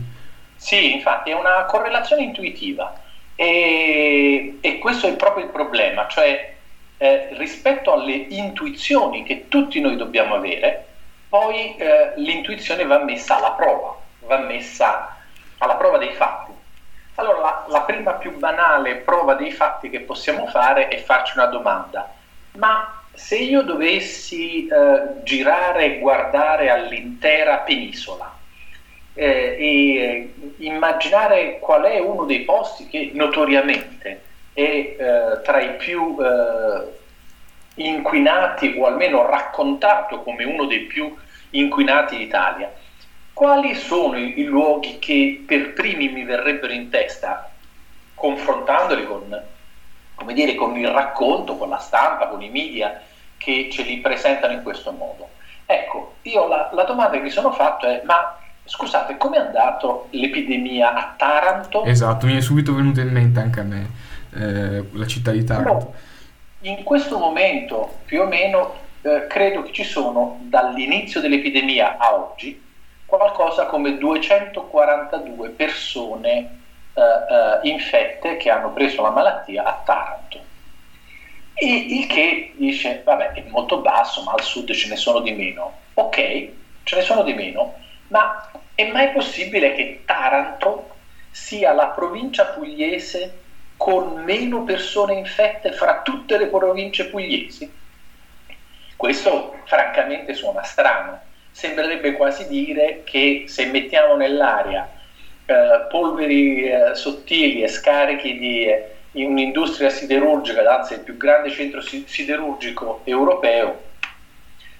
[0.56, 3.00] Sì, infatti è una correlazione intuitiva
[3.36, 6.52] e, e questo è proprio il problema, cioè
[6.98, 10.84] eh, rispetto alle intuizioni che tutti noi dobbiamo avere,
[11.28, 15.16] poi eh, l'intuizione va messa alla prova, va messa
[15.58, 16.58] alla prova dei fatti.
[17.20, 21.48] Allora la, la prima più banale prova dei fatti che possiamo fare è farci una
[21.48, 22.10] domanda,
[22.52, 28.34] ma se io dovessi eh, girare e guardare all'intera penisola
[29.12, 29.26] eh,
[29.58, 34.22] e eh, immaginare qual è uno dei posti che notoriamente
[34.54, 41.14] è eh, tra i più eh, inquinati o almeno raccontato come uno dei più
[41.50, 42.72] inquinati d'Italia,
[43.40, 47.50] quali sono i, i luoghi che per primi mi verrebbero in testa
[48.14, 49.42] confrontandoli con,
[50.14, 53.00] come dire, con il racconto, con la stampa, con i media
[53.38, 55.30] che ce li presentano in questo modo.
[55.64, 60.08] Ecco, io la, la domanda che mi sono fatto è, ma scusate, come è andato
[60.10, 61.84] l'epidemia a Taranto?
[61.84, 63.90] Esatto, mi è subito venuto in mente anche a me
[64.34, 65.72] eh, la città di Taranto.
[65.72, 65.94] No,
[66.60, 72.68] in questo momento, più o meno, eh, credo che ci sono dall'inizio dell'epidemia a oggi
[73.10, 76.58] qualcosa come 242 persone
[76.94, 80.38] eh, eh, infette che hanno preso la malattia a Taranto.
[81.54, 85.32] E il che dice, vabbè, è molto basso, ma al sud ce ne sono di
[85.32, 85.78] meno.
[85.94, 86.48] Ok,
[86.84, 87.74] ce ne sono di meno,
[88.08, 90.96] ma è mai possibile che Taranto
[91.30, 93.38] sia la provincia pugliese
[93.76, 97.70] con meno persone infette fra tutte le province pugliesi?
[98.96, 101.28] Questo francamente suona strano.
[101.50, 104.90] Sembrerebbe quasi dire che se mettiamo nell'aria
[105.44, 111.50] eh, polveri eh, sottili e scarichi di eh, in un'industria siderurgica, anzi il più grande
[111.50, 113.82] centro siderurgico europeo,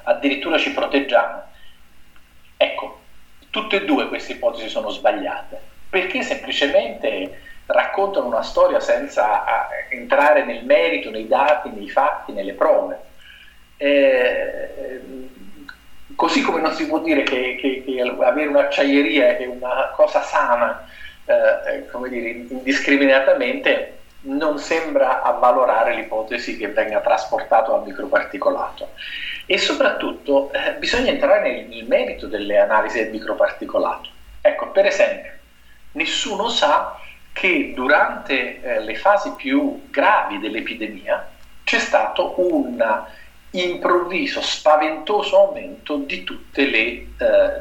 [0.04, 1.42] addirittura ci proteggiamo.
[2.56, 3.00] Ecco,
[3.50, 10.64] tutte e due queste ipotesi sono sbagliate, perché semplicemente raccontano una storia senza entrare nel
[10.64, 12.98] merito, nei dati, nei fatti, nelle prove.
[13.76, 14.70] Eh,
[16.20, 20.86] così come non si può dire che, che, che avere un'acciaieria è una cosa sana,
[21.24, 28.90] eh, come dire, indiscriminatamente, non sembra avvalorare l'ipotesi che venga trasportato al microparticolato.
[29.46, 34.10] E soprattutto eh, bisogna entrare nel, nel merito delle analisi del microparticolato.
[34.42, 35.30] Ecco, per esempio,
[35.92, 36.98] nessuno sa
[37.32, 41.30] che durante eh, le fasi più gravi dell'epidemia
[41.64, 42.76] c'è stato un
[43.52, 47.06] improvviso, spaventoso aumento di tutte le eh,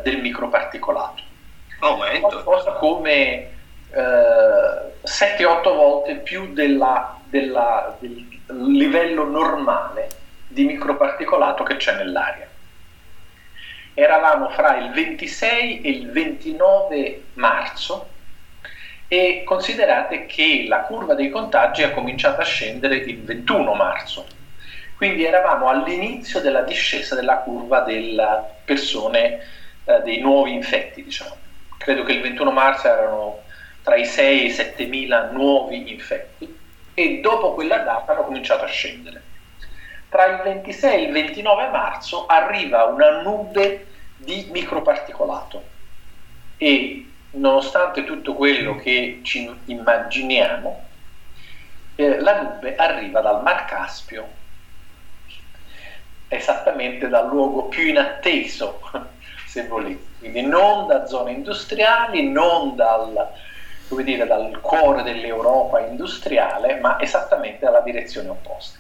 [0.04, 1.24] del microparticolato.
[1.80, 2.28] Aumento.
[2.28, 3.50] Qualcosa come
[3.92, 10.10] 7-8 eh, volte più della, della, del livello normale
[10.48, 12.48] di microparticolato che c'è nell'aria.
[13.94, 18.10] Eravamo fra il 26 e il 29 marzo
[19.08, 24.26] e considerate che la curva dei contagi ha cominciato a scendere il 21 marzo.
[25.00, 28.26] Quindi eravamo all'inizio della discesa della curva delle
[28.66, 29.40] persone,
[29.86, 31.38] eh, dei nuovi infetti, diciamo.
[31.78, 33.44] Credo che il 21 marzo erano
[33.82, 36.54] tra i 6 e i 7 mila nuovi infetti
[36.94, 39.24] e dopo quella data hanno cominciato a scendere.
[40.10, 45.64] Tra il 26 e il 29 marzo arriva una nube di microparticolato
[46.58, 50.90] e nonostante tutto quello che ci immaginiamo,
[51.96, 54.39] eh, la nube arriva dal Mar Caspio,
[56.30, 58.80] esattamente dal luogo più inatteso,
[59.46, 63.30] se volete, quindi non da zone industriali, non dal,
[64.04, 68.78] dire, dal cuore dell'Europa industriale, ma esattamente dalla direzione opposta.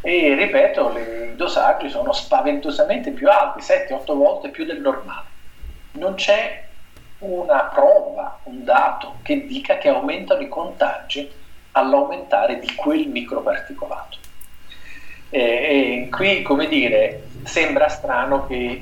[0.00, 5.26] E ripeto, i dosaggi sono spaventosamente più alti, 7-8 volte più del normale.
[5.92, 6.66] Non c'è
[7.18, 11.30] una prova, un dato che dica che aumentano i contagi
[11.72, 14.18] all'aumentare di quel microparticolato.
[15.30, 18.80] E, e qui, come dire, sembra strano che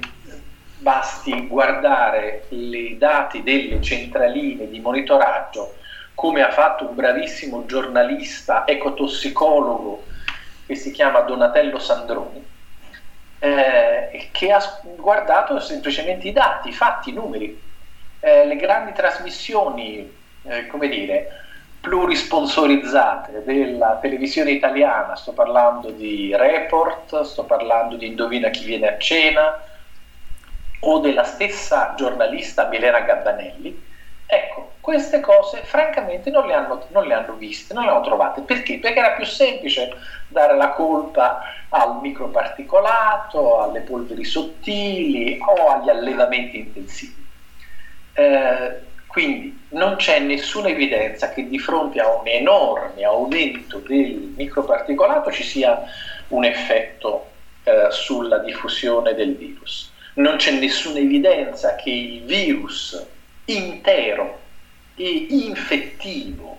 [0.78, 5.76] basti guardare i dati delle centraline di monitoraggio,
[6.14, 10.06] come ha fatto un bravissimo giornalista ecotossicologo
[10.66, 12.44] che si chiama Donatello Sandroni,
[13.38, 17.60] eh, che ha guardato semplicemente i dati, i fatti, i numeri,
[18.20, 21.45] eh, le grandi trasmissioni, eh, come dire,
[21.86, 28.98] plurisponsorizzate della televisione italiana, sto parlando di Report, sto parlando di Indovina chi viene a
[28.98, 29.62] cena,
[30.80, 33.84] o della stessa giornalista Milena Gabbanelli,
[34.26, 38.40] ecco, queste cose francamente non le, hanno, non le hanno viste, non le hanno trovate.
[38.40, 38.78] Perché?
[38.78, 46.58] Perché era più semplice dare la colpa al microparticolato, alle polveri sottili o agli allevamenti
[46.58, 47.26] intensivi.
[48.12, 48.80] Eh,
[49.16, 55.42] quindi non c'è nessuna evidenza che di fronte a un enorme aumento del microparticolato ci
[55.42, 55.84] sia
[56.28, 57.30] un effetto
[57.64, 59.90] eh, sulla diffusione del virus.
[60.16, 63.02] non c'è nessuna evidenza che il virus
[63.46, 64.38] intero
[64.96, 66.58] e infettivo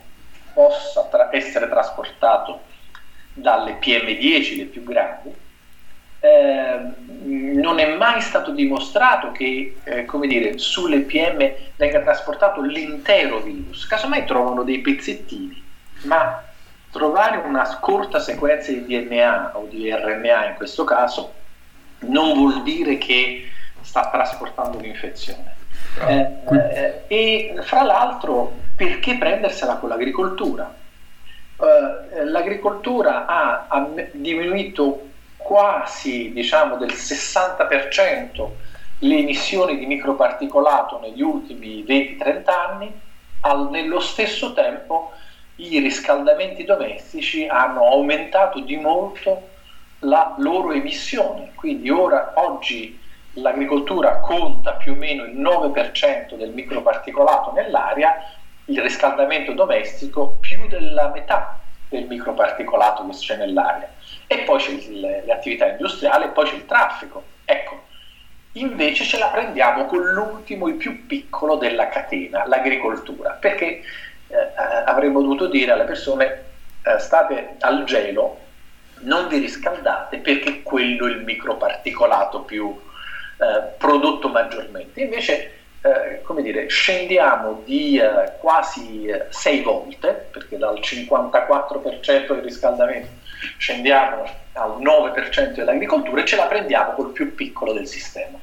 [0.52, 2.62] possa tra- essere trasportato
[3.34, 5.32] dalle PM10, le più grandi,
[6.20, 6.80] eh,
[7.26, 13.86] non è mai stato dimostrato che eh, come dire, sulle PM venga trasportato l'intero virus,
[13.88, 15.64] casomai trovano dei pezzettini,
[16.04, 16.44] ma
[16.92, 21.34] trovare una corta sequenza di DNA o di RNA in questo caso
[22.00, 23.50] non vuol dire che
[23.82, 25.56] sta trasportando l'infezione.
[26.08, 30.74] Eh, eh, e fra l'altro, perché prendersela con l'agricoltura?
[31.60, 38.48] Eh, l'agricoltura ha, ha, diminuito quasi diciamo, del 60%
[39.00, 42.92] le emissioni di microparticolato negli ultimi 20-30 anni,
[43.42, 45.12] al, nello stesso tempo
[45.58, 49.50] i riscaldamenti domestici hanno aumentato di molto
[50.00, 51.52] la loro emissione.
[51.56, 53.00] Quindi ora, oggi
[53.34, 58.16] l'agricoltura conta più o meno il 9% del microparticolato nell'aria,
[58.66, 61.60] il riscaldamento domestico più della metà
[61.90, 63.90] del microparticolato che c'è nell'aria.
[64.28, 67.24] E poi c'è il, le attività industriali e poi c'è il traffico.
[67.46, 67.84] Ecco,
[68.54, 73.82] invece ce la prendiamo con l'ultimo, il più piccolo della catena, l'agricoltura, perché
[74.28, 74.36] eh,
[74.86, 76.44] avremmo dovuto dire alle persone
[76.84, 78.40] eh, state al gelo,
[79.00, 82.76] non vi riscaldate perché quello è il microparticolato più
[83.38, 85.02] eh, prodotto maggiormente.
[85.02, 85.52] Invece,
[85.82, 93.26] eh, come dire, scendiamo di eh, quasi 6 volte, perché dal 54% del riscaldamento
[93.58, 94.24] scendiamo
[94.54, 98.38] al 9% dell'agricoltura e ce la prendiamo col più piccolo del sistema.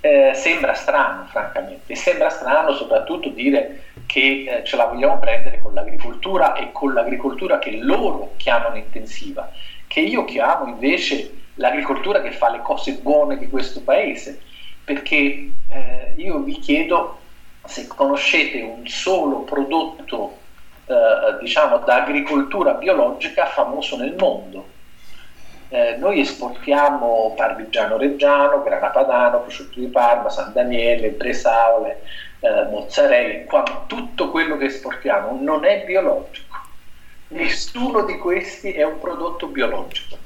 [0.00, 5.60] Eh, sembra strano, francamente, e sembra strano soprattutto dire che eh, ce la vogliamo prendere
[5.60, 9.52] con l'agricoltura e con l'agricoltura che loro chiamano intensiva,
[9.86, 14.40] che io chiamo invece l'agricoltura che fa le cose buone di questo paese,
[14.84, 17.18] perché eh, io vi chiedo
[17.64, 20.38] se conoscete un solo prodotto
[20.86, 24.70] eh, diciamo da agricoltura biologica famoso nel mondo.
[25.68, 32.02] Eh, noi esportiamo parmigiano reggiano, grana padano, prosciutto di Parma, San Daniele, bresaole,
[32.40, 36.56] eh, mozzarella, quando tutto quello che esportiamo non è biologico.
[37.28, 40.22] Nessuno di questi è un prodotto biologico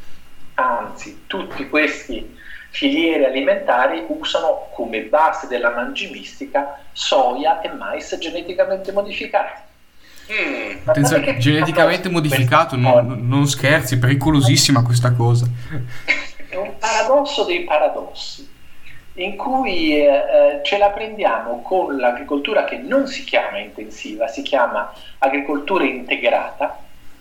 [0.57, 2.35] anzi tutti questi
[2.71, 9.63] filiere alimentari usano come base della mangimistica soia e mais geneticamente modificati.
[10.33, 10.89] Mm.
[10.89, 15.47] Attenzione, geneticamente modificato, non, non scherzi, pericolosissima questa cosa.
[16.49, 18.55] È un paradosso dei paradossi
[19.17, 24.43] in cui eh, eh, ce la prendiamo con l'agricoltura che non si chiama intensiva, si
[24.43, 26.79] chiama agricoltura integrata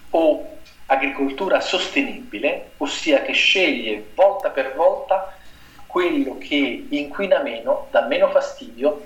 [0.10, 0.50] o
[0.88, 5.34] agricoltura sostenibile, ossia che sceglie volta per volta
[5.88, 9.06] quello che inquina meno, dà meno fastidio,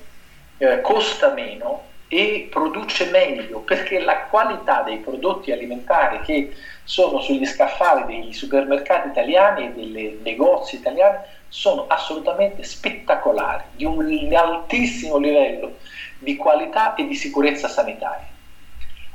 [0.57, 7.45] eh, costa meno e produce meglio, perché la qualità dei prodotti alimentari che sono sugli
[7.45, 15.77] scaffali dei supermercati italiani e dei negozi italiani sono assolutamente spettacolari, di un altissimo livello
[16.17, 18.27] di qualità e di sicurezza sanitaria.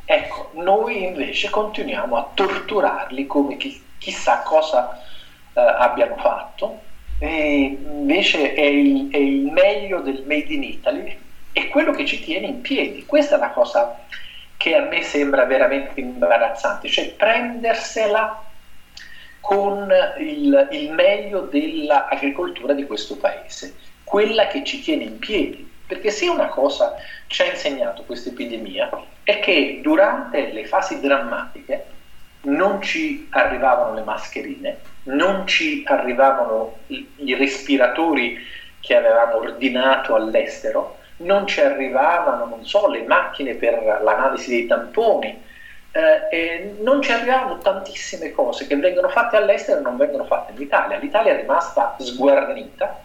[0.05, 5.03] Ecco, noi invece continuiamo a torturarli come chi, chissà cosa
[5.53, 6.81] eh, abbiano fatto,
[7.19, 11.23] e invece è il, è il meglio del Made in Italy,
[11.55, 13.07] è quello che ci tiene in piedi.
[13.07, 14.01] Questa è la cosa
[14.57, 18.45] che a me sembra veramente imbarazzante, cioè prendersela
[19.39, 25.71] con il, il meglio dell'agricoltura di questo paese, quella che ci tiene in piedi.
[25.87, 26.97] Perché se una cosa
[27.29, 28.91] ci ha insegnato questa epidemia
[29.23, 31.85] è che durante le fasi drammatiche
[32.43, 38.39] non ci arrivavano le mascherine, non ci arrivavano i, i respiratori
[38.81, 45.43] che avevamo ordinato all'estero, non ci arrivavano, non so, le macchine per l'analisi dei tamponi,
[45.93, 50.61] eh, non ci arrivavano tantissime cose che vengono fatte all'estero e non vengono fatte in
[50.61, 50.99] Italia.
[50.99, 53.03] L'Italia è rimasta sguarnita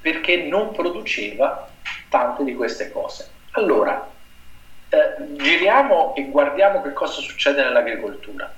[0.00, 1.66] perché non produceva
[2.10, 3.30] tante di queste cose.
[3.52, 4.06] Allora,
[4.90, 8.52] eh, giriamo e guardiamo che cosa succede nell'agricoltura.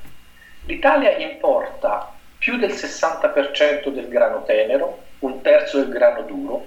[0.67, 6.67] L'Italia importa più del 60% del grano tenero, un terzo del grano duro,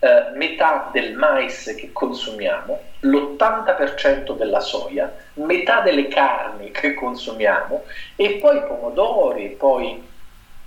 [0.00, 7.84] eh, metà del mais che consumiamo, l'80% della soia, metà delle carni che consumiamo
[8.16, 10.02] e poi pomodori, poi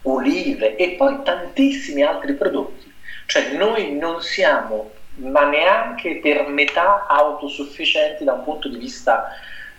[0.03, 2.91] olive e poi tantissimi altri prodotti.
[3.25, 9.29] Cioè noi non siamo ma neanche per metà autosufficienti da un punto di vista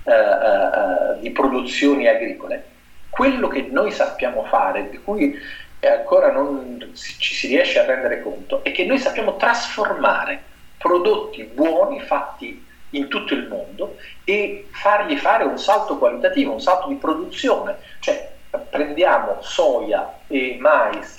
[0.04, 2.72] eh, eh, di produzioni agricole.
[3.10, 5.36] Quello che noi sappiamo fare, di cui
[5.84, 10.42] e ancora non ci si riesce a rendere conto è che noi sappiamo trasformare
[10.78, 16.88] prodotti buoni fatti in tutto il mondo e fargli fare un salto qualitativo, un salto
[16.88, 18.32] di produzione, cioè
[18.70, 21.18] prendiamo soia e mais,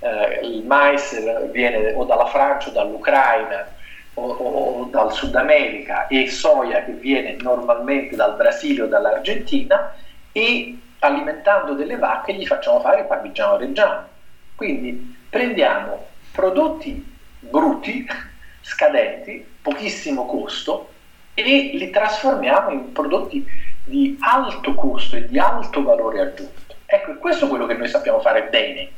[0.00, 3.68] eh, il mais viene o dalla Francia o dall'Ucraina
[4.14, 9.94] o, o, o, dal Sud America e soia che viene normalmente dal Brasile o dall'Argentina
[10.32, 14.08] e alimentando delle vacche gli facciamo fare il parmigiano reggiano.
[14.54, 18.06] Quindi prendiamo prodotti brutti,
[18.60, 20.92] scadenti, pochissimo costo
[21.34, 23.44] e li trasformiamo in prodotti
[23.84, 26.74] di alto costo e di alto valore aggiunto.
[26.86, 28.90] Ecco, questo è quello che noi sappiamo fare bene.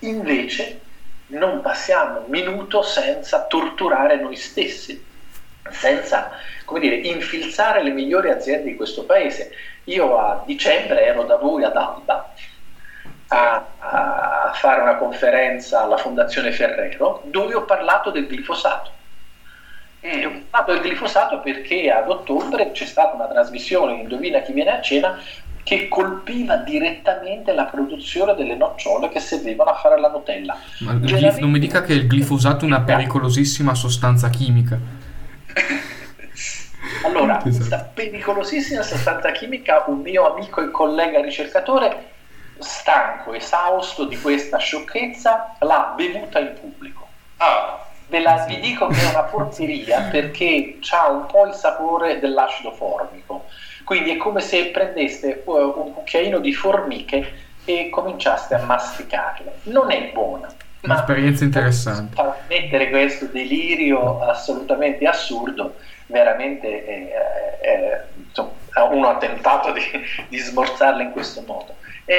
[0.00, 0.80] Invece
[1.28, 5.02] non passiamo un minuto senza torturare noi stessi,
[5.72, 6.30] senza
[6.64, 9.52] come dire, infilzare le migliori aziende di questo paese.
[9.84, 12.32] Io a dicembre ero da voi ad Alba
[13.28, 18.90] a, a fare una conferenza alla Fondazione Ferrero dove ho parlato del glifosato.
[20.00, 24.70] E ho parlato del glifosato perché ad ottobre c'è stata una trasmissione, Indovina chi viene
[24.70, 25.18] a cena,
[25.62, 30.56] che colpiva direttamente la produzione delle nocciole che servivano a fare la Nutella.
[30.80, 35.01] Ma glif- non mi dica che il glifosato è una pericolosissima sostanza chimica.
[37.04, 37.56] Allora, esatto.
[37.56, 42.10] questa pericolosissima sostanza chimica, un mio amico e collega ricercatore,
[42.58, 47.06] stanco, esausto di questa sciocchezza, l'ha bevuta in pubblico.
[47.38, 47.78] Ah.
[48.08, 52.72] Ve la, vi dico che è una porcheria perché ha un po' il sapore dell'acido
[52.72, 53.46] formico.
[53.84, 57.32] Quindi è come se prendeste un cucchiaino di formiche
[57.64, 59.60] e cominciaste a masticarle.
[59.64, 60.52] Non è buona.
[60.82, 62.16] Un'esperienza interessante.
[62.16, 65.76] Per mettere questo delirio assolutamente assurdo,
[66.06, 67.08] veramente è,
[67.60, 68.50] è, insomma,
[68.90, 69.80] uno ha tentato di,
[70.28, 71.76] di smorzarla in questo modo.
[72.04, 72.14] È,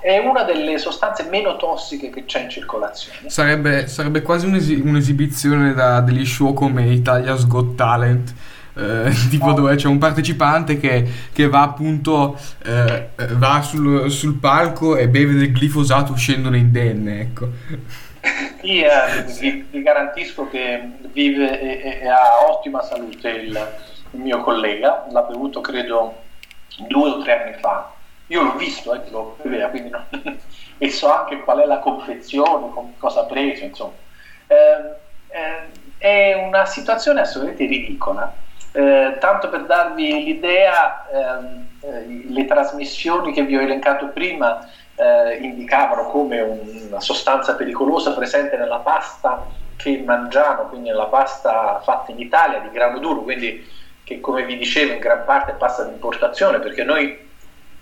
[0.00, 3.28] è una delle sostanze meno tossiche che c'è in circolazione.
[3.28, 8.32] Sarebbe, sarebbe quasi un'esi- un'esibizione da degli show come Italia's Got Talent.
[8.78, 14.96] Eh, tipo dove c'è un partecipante che, che va appunto eh, va sul, sul, palco
[14.96, 17.48] e beve del glifosato uscendone indenne ecco
[18.60, 23.68] sì, eh, vi, vi, garantisco che vive e, e, ha ottima salute il,
[24.12, 26.14] il mio collega l'ha bevuto credo
[26.86, 27.96] due o tre anni fa
[28.28, 30.04] io l'ho visto, eh, lo beveva, quindi no.
[30.78, 33.94] e so anche qual è la confezione, cosa ha preso, insomma.
[34.46, 34.96] Eh,
[35.28, 35.66] eh,
[35.98, 38.34] è una situazione assolutamente ridicola.
[38.78, 44.64] Eh, tanto per darvi l'idea, ehm, eh, le trasmissioni che vi ho elencato prima
[44.94, 52.12] eh, indicavano come una sostanza pericolosa presente nella pasta che mangiamo, quindi nella pasta fatta
[52.12, 53.68] in Italia di grano duro, quindi
[54.04, 57.28] che come vi dicevo in gran parte è pasta di importazione, perché noi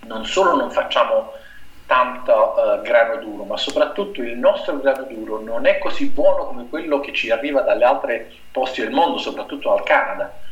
[0.06, 1.32] non solo non facciamo
[1.84, 6.66] tanto uh, grano duro, ma soprattutto il nostro grano duro non è così buono come
[6.70, 10.44] quello che ci arriva dalle altre posti del mondo, soprattutto dal Canada.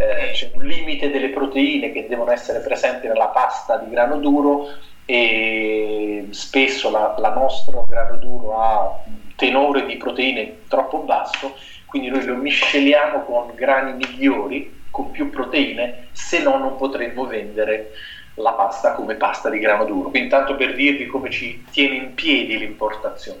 [0.00, 4.68] Eh, c'è un limite delle proteine che devono essere presenti nella pasta di grano duro
[5.04, 12.10] e spesso la, la nostro grano duro ha un tenore di proteine troppo basso, quindi
[12.10, 17.90] noi lo misceliamo con grani migliori, con più proteine, se no non potremmo vendere
[18.34, 20.10] la pasta come pasta di grano duro.
[20.10, 23.40] Quindi tanto per dirvi come ci tiene in piedi l'importazione.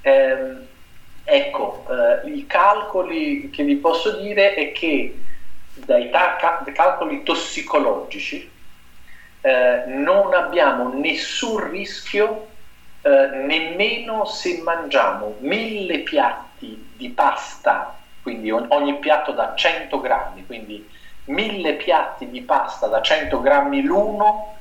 [0.00, 0.36] Eh,
[1.24, 5.18] ecco, eh, i calcoli che vi posso dire è che
[5.74, 6.36] dai ta-
[6.72, 8.50] calcoli tossicologici
[9.40, 12.48] eh, non abbiamo nessun rischio
[13.02, 20.90] eh, nemmeno se mangiamo mille piatti di pasta, quindi ogni piatto da 100 grammi, quindi
[21.24, 24.60] mille piatti di pasta da 100 grammi l'uno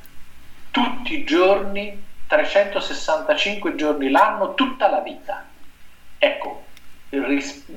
[0.70, 5.46] tutti i giorni, 365 giorni l'anno, tutta la vita.
[6.18, 6.66] Ecco,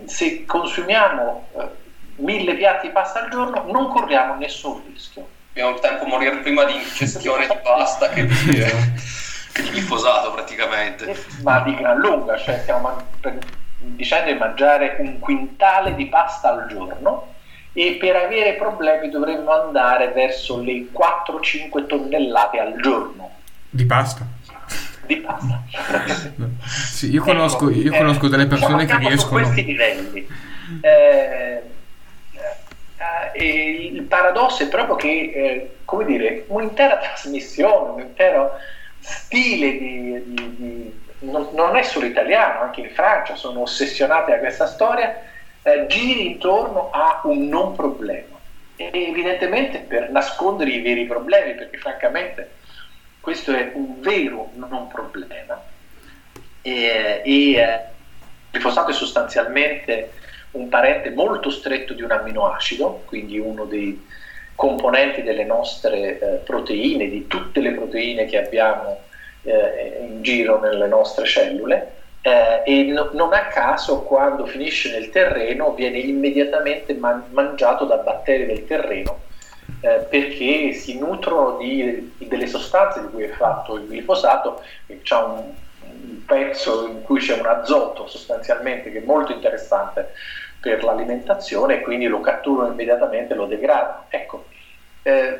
[0.06, 1.85] se consumiamo eh,
[2.16, 5.26] mille piatti di pasta al giorno non corriamo nessun rischio.
[5.50, 8.92] Abbiamo il tempo a morire prima di ingestione di pasta che di, eh,
[9.52, 11.06] che di glifosato praticamente.
[11.06, 12.94] Eh, ma di gran lunga, cioè stiamo
[13.78, 17.34] dicendo di mangiare un quintale di pasta al giorno
[17.72, 23.30] e per avere problemi dovremmo andare verso le 4-5 tonnellate al giorno.
[23.68, 24.26] Di pasta?
[25.06, 25.62] Di pasta.
[26.64, 29.40] sì, io conosco, io ecco, conosco delle persone diciamo che riescono...
[29.40, 30.26] a questi livelli.
[30.80, 31.62] Eh,
[33.32, 38.52] eh, il paradosso è proprio che, eh, come dire, un'intera trasmissione, un intero
[38.98, 44.38] stile di, di, di non, non, è solo italiano, anche in Francia sono ossessionati da
[44.38, 45.22] questa storia,
[45.62, 48.34] eh, giri intorno a un non problema.
[48.76, 52.50] E evidentemente per nascondere i veri problemi, perché francamente
[53.20, 55.60] questo è un vero non problema
[56.62, 57.80] e, e eh,
[58.50, 60.12] è sostanzialmente
[60.56, 64.04] un parente molto stretto di un amminoacido, quindi uno dei
[64.54, 69.00] componenti delle nostre eh, proteine, di tutte le proteine che abbiamo
[69.42, 71.92] eh, in giro nelle nostre cellule
[72.26, 77.98] eh, e no, non a caso quando finisce nel terreno viene immediatamente man- mangiato da
[77.98, 79.20] batteri del terreno
[79.80, 84.62] eh, perché si nutrono di, di, delle sostanze di cui è fatto il glifosato,
[85.02, 85.42] c'è un,
[85.82, 90.12] un pezzo in cui c'è un azoto sostanzialmente che è molto interessante
[90.66, 94.04] per l'alimentazione e quindi lo catturano immediatamente e lo degradano.
[94.08, 94.46] Ecco,
[95.02, 95.38] eh,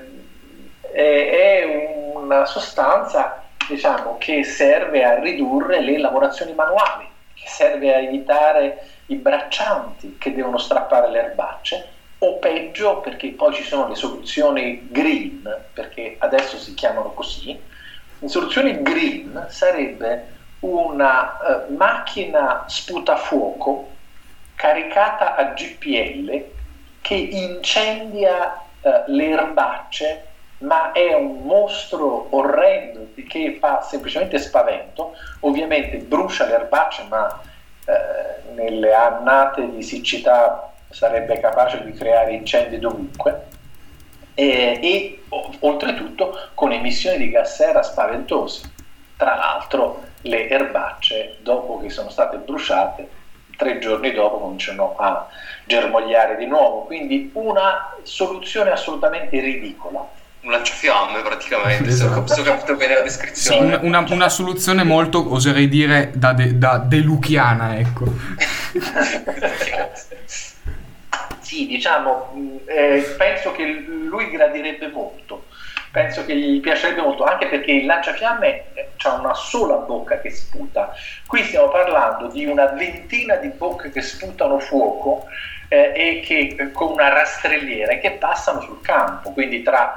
[0.93, 8.87] è una sostanza diciamo, che serve a ridurre le lavorazioni manuali, che serve a evitare
[9.07, 14.87] i braccianti che devono strappare le erbacce o peggio perché poi ci sono le soluzioni
[14.91, 17.61] green, perché adesso si chiamano così,
[18.19, 23.96] le soluzioni green sarebbe una uh, macchina sputafuoco
[24.57, 26.45] caricata a GPL
[27.01, 30.27] che incendia uh, le erbacce
[30.59, 37.41] ma è un mostro orrendo che fa semplicemente spavento, ovviamente brucia le erbacce ma
[37.85, 43.47] eh, nelle annate di siccità sarebbe capace di creare incendi dovunque
[44.35, 45.23] e, e
[45.61, 48.73] oltretutto con emissioni di gas serra spaventose.
[49.17, 53.09] Tra l'altro le erbacce dopo che sono state bruciate
[53.57, 55.27] tre giorni dopo cominciano a
[55.65, 60.15] germogliare di nuovo, quindi una soluzione assolutamente ridicola
[60.47, 62.33] un lanciafiamme praticamente, esatto.
[62.33, 63.79] se ho capito bene la descrizione.
[63.81, 68.05] Sì, una, una, soluzione molto, oserei dire, da, de, da deluchiana, ecco.
[71.41, 75.46] sì, diciamo, eh, penso che lui gradirebbe molto,
[75.97, 80.31] penso che gli piacerebbe molto, anche perché il lanciafiamme eh, ha una sola bocca che
[80.31, 80.95] sputa.
[81.27, 85.25] Qui stiamo parlando di una ventina di bocche che sputano fuoco
[85.69, 89.95] eh, e che eh, con una rastrelliera che passano sul campo, quindi tra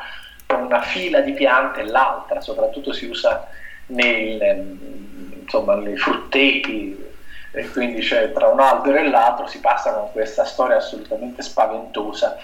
[0.48, 3.50] una fila di piante e l'altra, soprattutto si usa
[3.88, 7.08] nel, ehm, insomma, nei frutteti,
[7.52, 12.38] e quindi c'è tra un albero e l'altro si passa con questa storia assolutamente spaventosa.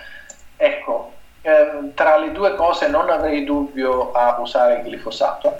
[0.57, 1.14] Ecco,
[1.45, 5.55] ehm, tra le due cose non avrei dubbio a usare il glifosato,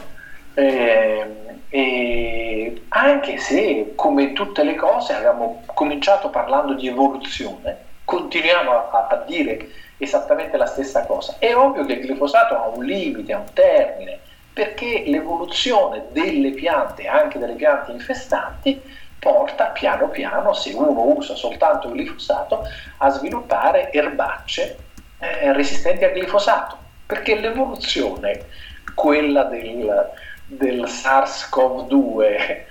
[0.56, 9.08] ehm, e anche se come tutte le cose abbiamo cominciato parlando di evoluzione, continuiamo a,
[9.10, 11.36] a dire esattamente la stessa cosa.
[11.38, 14.20] È ovvio che il glifosato ha un limite, ha un termine,
[14.54, 18.82] perché l'evoluzione delle piante, anche delle piante infestanti,
[19.20, 22.64] porta piano piano, se uno usa soltanto il glifosato,
[22.98, 24.85] a sviluppare erbacce
[25.42, 28.46] eh, resistenti al glifosato, perché l'evoluzione,
[28.94, 30.12] quella del,
[30.46, 32.66] del SARS-CoV-2 eh,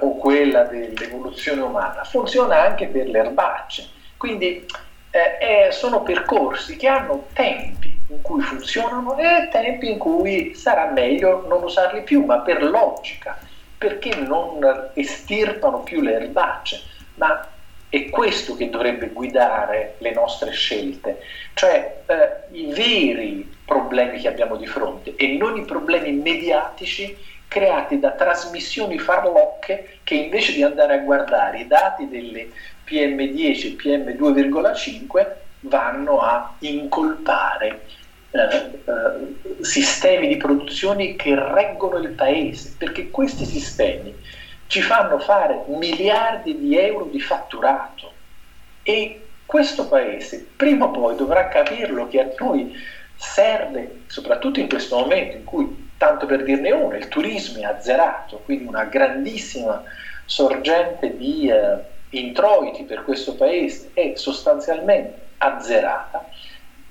[0.00, 3.86] o quella dell'evoluzione umana, funziona anche per le erbacce.
[4.16, 4.66] Quindi
[5.10, 10.90] eh, eh, sono percorsi che hanno tempi in cui funzionano e tempi in cui sarà
[10.90, 13.38] meglio non usarli più, ma per logica,
[13.76, 16.80] perché non estirpano più le erbacce,
[17.14, 17.46] ma
[17.88, 21.20] è questo che dovrebbe guidare le nostre scelte,
[21.54, 27.16] cioè eh, i veri problemi che abbiamo di fronte e non i problemi mediatici
[27.48, 32.50] creati da trasmissioni farlocche che invece di andare a guardare i dati delle
[32.86, 35.26] PM10 e PM2,5
[35.60, 37.80] vanno a incolpare
[38.30, 44.14] eh, eh, sistemi di produzione che reggono il paese, perché questi sistemi
[44.68, 48.12] ci fanno fare miliardi di euro di fatturato.
[48.82, 52.72] E questo paese prima o poi dovrà capirlo che a noi
[53.16, 58.42] serve, soprattutto in questo momento in cui, tanto per dirne uno, il turismo è azzerato,
[58.44, 59.82] quindi una grandissima
[60.24, 61.50] sorgente di...
[61.50, 66.26] Eh, introiti per questo paese è sostanzialmente azzerata,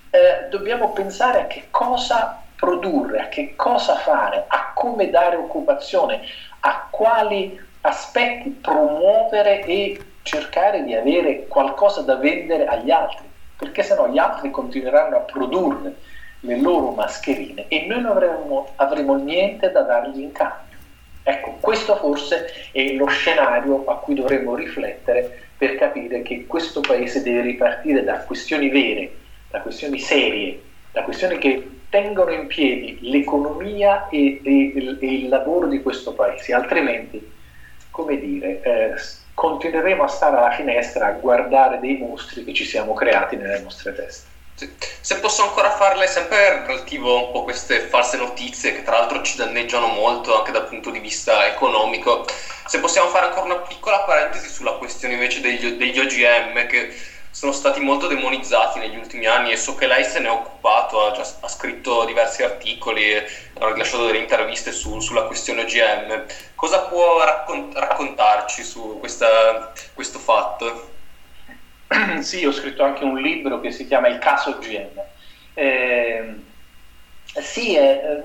[0.10, 6.22] eh, dobbiamo pensare a che cosa produrre, a che cosa fare, a come dare occupazione,
[6.62, 13.26] a quali aspetti promuovere e cercare di avere qualcosa da vendere agli altri,
[13.58, 15.96] perché sennò gli altri continueranno a produrre
[16.42, 20.78] le loro mascherine e noi non avremo, avremo niente da dargli in cambio.
[21.24, 27.22] Ecco, questo forse è lo scenario a cui dovremmo riflettere per capire che questo paese
[27.22, 29.12] deve ripartire da questioni vere,
[29.50, 30.62] da questioni serie,
[30.92, 36.54] da questioni che tengono in piedi l'economia e, e, e il lavoro di questo paese,
[36.54, 37.36] altrimenti,
[37.98, 38.94] come dire, eh,
[39.34, 43.96] continueremo a stare alla finestra a guardare dei mostri che ci siamo creati nelle nostre
[43.96, 44.36] teste.
[45.02, 49.36] Se posso ancora farle sempre relativo un po' queste false notizie che tra l'altro ci
[49.36, 52.26] danneggiano molto anche dal punto di vista economico,
[52.66, 56.92] se possiamo fare ancora una piccola parentesi sulla questione invece degli, degli OGM che
[57.38, 61.06] sono stati molto demonizzati negli ultimi anni e so che lei se ne è occupato,
[61.06, 66.26] ha, già, ha scritto diversi articoli, ha rilasciato delle interviste su, sulla questione OGM.
[66.56, 70.94] Cosa può raccont- raccontarci su questa, questo fatto?
[72.22, 75.00] sì, ho scritto anche un libro che si chiama Il caso GM.
[75.54, 76.36] Eh,
[77.40, 78.24] sì, è,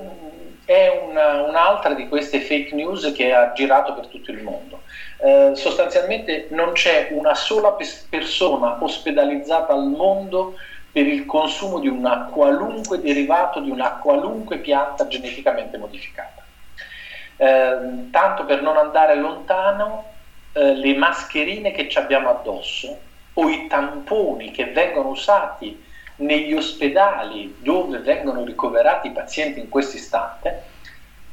[0.65, 4.85] è una, un'altra di queste fake news che ha girato per tutto il mondo.
[5.25, 7.77] Eh, sostanzialmente non c'è una sola
[8.09, 10.57] persona ospedalizzata al mondo
[10.91, 16.43] per il consumo di una qualunque derivato di una qualunque pianta geneticamente modificata.
[17.37, 20.07] Eh, tanto per non andare lontano,
[20.55, 22.99] eh, le mascherine che ci abbiamo addosso
[23.35, 25.81] o i tamponi che vengono usati
[26.17, 30.65] negli ospedali dove vengono ricoverati i pazienti in questo istante,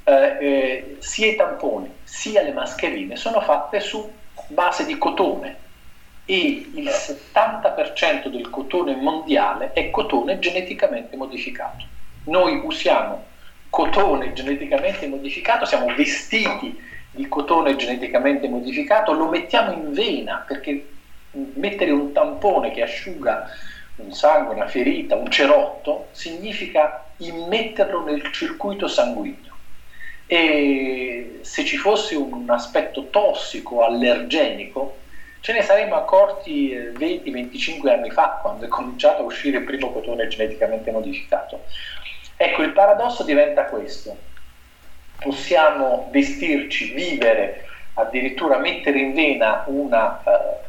[0.10, 4.12] eh, eh, sia i tamponi sia le mascherine sono fatte su
[4.47, 5.68] base di cotone
[6.26, 11.86] e il 70% del cotone mondiale è cotone geneticamente modificato.
[12.26, 13.26] Noi usiamo
[13.70, 16.80] cotone geneticamente modificato, siamo vestiti
[17.12, 20.88] di cotone geneticamente modificato, lo mettiamo in vena perché
[21.32, 23.49] mettere un tampone che asciuga
[23.95, 29.49] un sangue, una ferita, un cerotto, significa immetterlo nel circuito sanguigno.
[30.32, 34.98] E se ci fosse un aspetto tossico, allergenico,
[35.40, 39.92] ce ne saremmo accorti 20-25 eh, anni fa, quando è cominciato a uscire il primo
[39.92, 41.64] cotone geneticamente modificato.
[42.38, 44.16] Ecco, il paradosso diventa questo.
[45.20, 47.66] Possiamo vestirci, vivere,
[47.96, 50.68] addirittura mettere in vena una uh,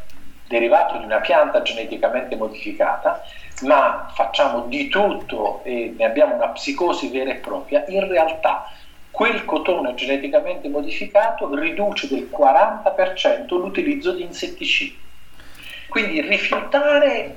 [0.48, 3.22] derivato di una pianta geneticamente modificata,
[3.64, 8.64] ma facciamo di tutto e ne abbiamo una psicosi vera e propria, in realtà
[9.10, 14.98] quel cotone geneticamente modificato riduce del 40% l'utilizzo di insetticidi.
[15.88, 17.36] Quindi rifiutare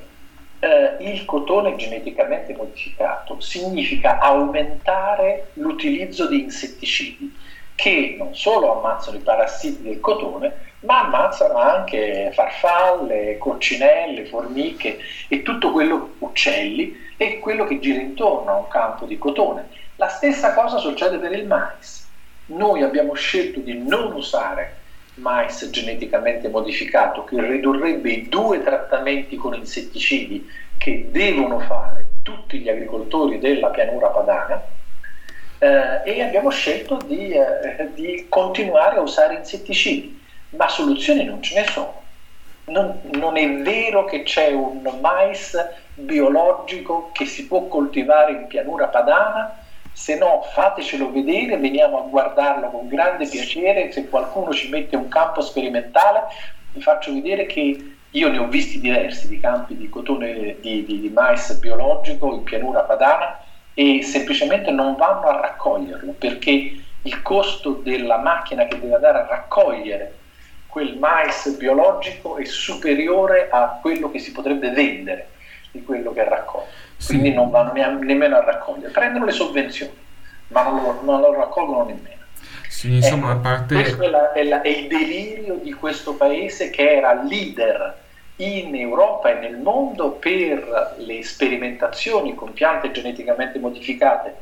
[0.60, 7.36] eh, il cotone geneticamente modificato significa aumentare l'utilizzo di insetticidi
[7.76, 15.42] che non solo ammazzano i parassiti del cotone, ma ammazzano anche farfalle, coccinelle, formiche e
[15.42, 19.68] tutto quello, uccelli, e quello che gira intorno a un campo di cotone.
[20.04, 22.06] La stessa cosa succede per il mais.
[22.48, 24.76] Noi abbiamo scelto di non usare
[25.14, 30.46] mais geneticamente modificato che ridurrebbe i due trattamenti con insetticidi
[30.78, 34.62] che devono fare tutti gli agricoltori della pianura padana
[35.60, 41.62] eh, e abbiamo scelto di, eh, di continuare a usare insetticidi ma soluzioni non ce
[41.62, 42.02] ne sono.
[42.66, 45.58] Non, non, è vero che c'è un mais
[45.94, 49.62] biologico che si può coltivare in pianura padana,
[49.94, 55.08] se no fatecelo vedere, veniamo a guardarlo con grande piacere, se qualcuno ci mette un
[55.08, 56.26] campo sperimentale
[56.74, 61.00] vi faccio vedere che io ne ho visti diversi di campi di cotone di, di,
[61.00, 63.40] di mais biologico in pianura padana
[63.74, 69.28] e semplicemente non vanno a raccoglierlo perché il costo della macchina che deve andare a
[69.28, 70.18] raccogliere
[70.68, 75.30] quel mais biologico è superiore a quello che si potrebbe vendere
[75.72, 76.83] di quello che raccoglie.
[77.04, 77.18] Sì.
[77.18, 79.92] Quindi non vanno nemmeno a raccogliere, prendono le sovvenzioni,
[80.48, 82.22] ma non lo, non lo raccolgono nemmeno.
[82.70, 83.76] Sì, insomma, ecco, a parte...
[83.76, 88.02] Questo è, la, è, la, è il delirio di questo paese che era leader
[88.38, 94.38] in Europa e nel mondo per le sperimentazioni con piante geneticamente modificate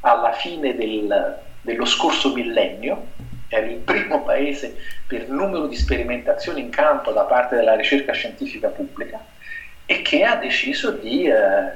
[0.00, 3.08] alla fine del, dello scorso millennio
[3.48, 8.68] era il primo paese per numero di sperimentazioni in campo da parte della ricerca scientifica
[8.68, 9.22] pubblica
[9.90, 11.72] e che ha deciso di, eh,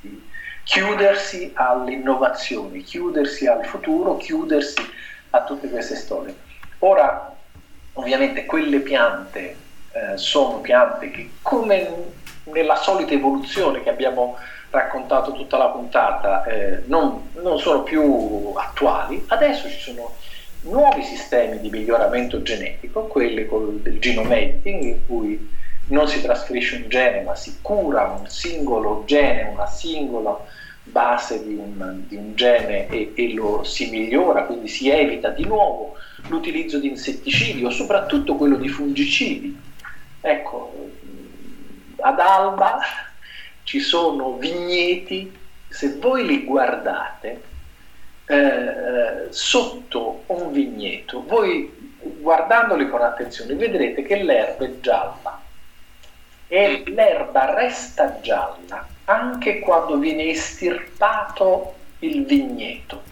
[0.00, 0.22] di
[0.62, 4.80] chiudersi all'innovazione, chiudersi al futuro, chiudersi
[5.30, 6.36] a tutte queste storie.
[6.78, 7.34] Ora,
[7.94, 9.56] ovviamente, quelle piante
[9.90, 11.90] eh, sono piante che, come
[12.44, 14.36] nella solita evoluzione che abbiamo
[14.70, 20.14] raccontato tutta la puntata, eh, non, non sono più attuali, adesso ci sono
[20.60, 25.56] nuovi sistemi di miglioramento genetico, quelli col, del genome editing, in cui
[25.88, 30.38] non si trasferisce un gene ma si cura un singolo gene, una singola
[30.90, 35.44] base di un, di un gene e, e, lo si migliora, quindi si evita di
[35.44, 35.96] nuovo
[36.28, 39.56] l'utilizzo di insetticidi o soprattutto quello di fungicidi.
[40.20, 40.90] Ecco,
[42.00, 42.78] ad Alba
[43.62, 45.30] ci sono vigneti,
[45.68, 47.42] se voi li guardate,
[48.26, 55.46] eh, sotto un vigneto, voi guardandoli con attenzione vedrete che l'erba è gialla
[56.48, 63.02] e l'erba resta gialla anche quando viene estirpato il vigneto.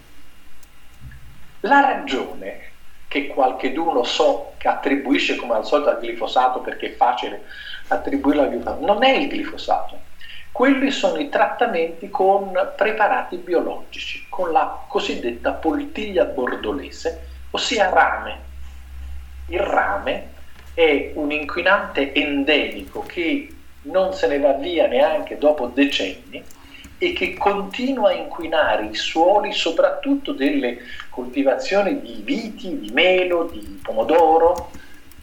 [1.61, 2.71] La ragione
[3.07, 7.45] che qualcheduno so che attribuisce come al solito al glifosato perché è facile
[7.87, 10.05] attribuirlo al glifosato, non è il glifosato.
[10.51, 18.45] Quelli sono i trattamenti con preparati biologici, con la cosiddetta poltiglia bordolese, ossia rame.
[19.47, 20.35] Il rame
[20.77, 23.47] è un inquinante endemico che
[23.83, 26.43] non se ne va via neanche dopo decenni
[26.99, 30.77] e che continua a inquinare i suoli soprattutto delle
[31.09, 34.69] coltivazioni di viti, di melo, di pomodoro,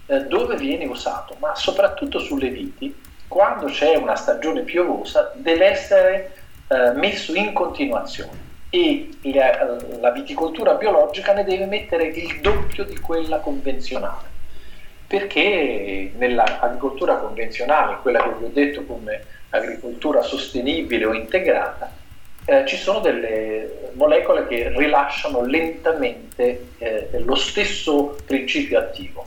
[0.07, 2.92] eh, dove viene usato, ma soprattutto sulle viti,
[3.28, 6.34] quando c'è una stagione piovosa, deve essere
[6.66, 12.98] eh, messo in continuazione e la, la viticoltura biologica ne deve mettere il doppio di
[12.98, 14.32] quella convenzionale
[15.15, 21.93] perché nell'agricoltura convenzionale, quella che vi ho detto come agricoltura sostenibile o integrata,
[22.47, 29.25] eh, ci sono delle molecole che rilasciano lentamente eh, lo stesso principio attivo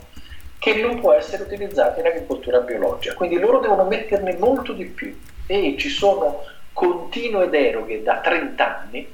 [0.58, 3.14] che non può essere utilizzato in agricoltura biologica.
[3.14, 6.42] Quindi loro devono metterne molto di più e ci sono
[6.74, 9.08] continue deroghe da 30 anni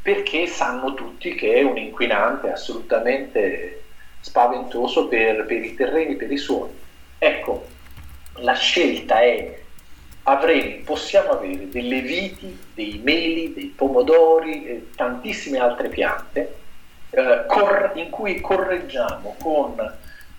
[0.00, 3.81] perché sanno tutti che è un inquinante assolutamente
[4.22, 6.72] spaventoso per, per i terreni, per i suoli.
[7.18, 7.66] Ecco,
[8.36, 9.60] la scelta è
[10.24, 16.54] avremo, possiamo avere delle viti, dei meli, dei pomodori e tantissime altre piante
[17.10, 19.94] eh, cor- in cui correggiamo con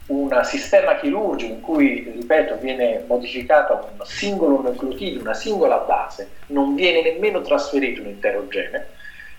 [0.05, 6.75] un sistema chirurgico in cui, ripeto, viene modificato un singolo nucleotido, una singola base, non
[6.75, 8.87] viene nemmeno trasferito un intero gene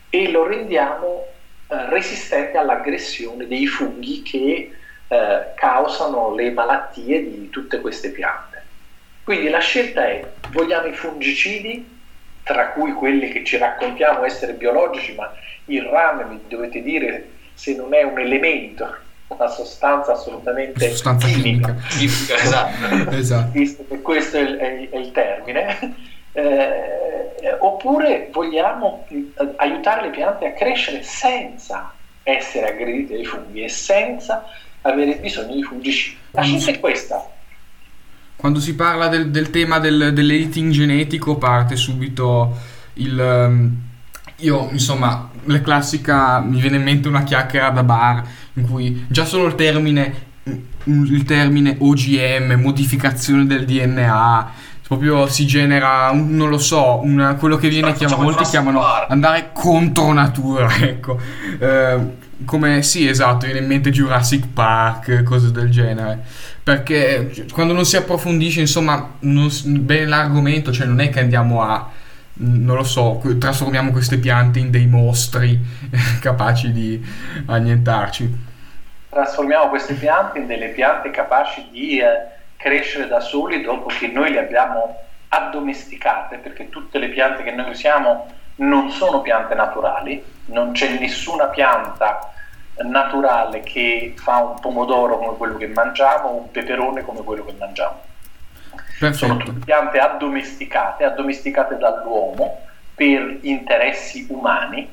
[0.09, 1.27] e lo rendiamo
[1.69, 4.73] eh, resistente all'aggressione dei funghi che
[5.09, 8.63] eh, causano le malattie di tutte queste piante.
[9.23, 11.93] Quindi la scelta è, vogliamo i fungicidi,
[12.43, 15.33] tra cui quelli che ci raccontiamo essere biologici, ma
[15.67, 18.95] il rame mi dovete dire se non è un elemento,
[19.29, 21.75] una sostanza assolutamente sostanza chimica.
[21.89, 23.11] chimica esatto.
[23.17, 23.99] esatto.
[24.03, 25.95] questo è il, è il, è il termine,
[26.33, 27.04] eh,
[27.59, 29.27] oppure vogliamo eh,
[29.57, 31.93] aiutare le piante a crescere senza
[32.23, 34.45] essere aggredite dai funghi e senza
[34.83, 36.17] avere bisogno di fungicidi.
[36.31, 37.29] La scelta è questa,
[38.45, 42.55] quando si parla del, del tema del, dell'editing genetico parte subito
[42.95, 43.19] il...
[43.19, 43.83] Um,
[44.39, 48.23] io, insomma, la classica, mi viene in mente una chiacchiera da bar
[48.55, 50.15] in cui già solo il termine,
[50.83, 54.53] il termine OGM, modificazione del DNA,
[54.87, 59.51] proprio si genera, un, non lo so, una, quello che viene chiamato, molti chiamano andare
[59.53, 61.19] contro natura, ecco.
[61.59, 66.23] Eh, come, sì, esatto, viene in mente Jurassic Park, cose del genere.
[66.63, 71.91] Perché quando non si approfondisce insomma non, bene l'argomento cioè non è che andiamo a
[72.37, 75.61] non lo so trasformiamo queste piante in dei mostri
[76.21, 77.05] capaci di
[77.47, 78.53] annientarci.
[79.11, 82.34] Trasformiamo queste piante in delle piante capaci di eh,
[82.65, 84.97] crescere da soli dopo che noi le abbiamo
[85.29, 91.49] addomesticate perché tutte le piante che noi usiamo non sono piante naturali non c'è nessuna
[91.49, 92.33] pianta
[92.77, 98.01] naturale che fa un pomodoro come quello che mangiamo, un peperone come quello che mangiamo.
[98.99, 99.13] Perfetto.
[99.13, 102.63] Sono tutte piante addomesticate, addomesticate dall'uomo
[102.95, 104.91] per interessi umani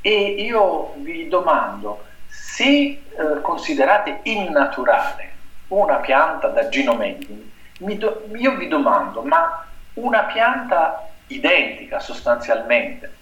[0.00, 3.00] e io vi domando se eh,
[3.42, 5.29] considerate innaturale
[5.70, 7.42] una pianta da genomating,
[7.78, 13.16] do, io vi domando, ma una pianta identica sostanzialmente,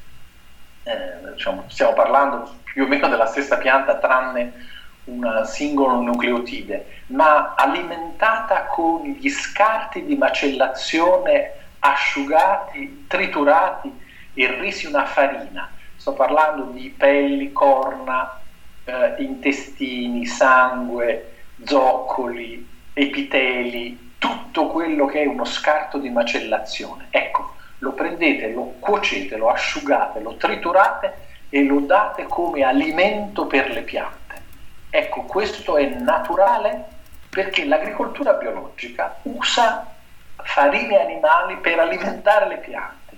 [0.84, 7.54] eh, diciamo, stiamo parlando più o meno della stessa pianta tranne un singolo nucleotide, ma
[7.54, 13.90] alimentata con gli scarti di macellazione asciugati, triturati
[14.34, 15.70] e resi una farina.
[15.96, 18.40] Sto parlando di pelli, corna,
[18.84, 27.06] eh, intestini, sangue, zoccoli, epiteli, tutto quello che è uno scarto di macellazione.
[27.10, 33.70] Ecco, lo prendete, lo cuocete, lo asciugate, lo triturate e lo date come alimento per
[33.70, 34.42] le piante.
[34.90, 36.96] Ecco, questo è naturale
[37.28, 39.94] perché l'agricoltura biologica usa
[40.36, 43.16] farine animali per alimentare le piante.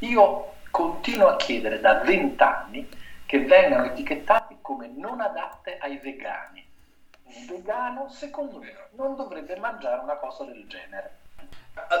[0.00, 2.88] Io continuo a chiedere da vent'anni
[3.24, 6.64] che vengano etichettati come non adatte ai vegani.
[7.24, 11.20] Un vegano, secondo me, non dovrebbe mangiare una cosa del genere.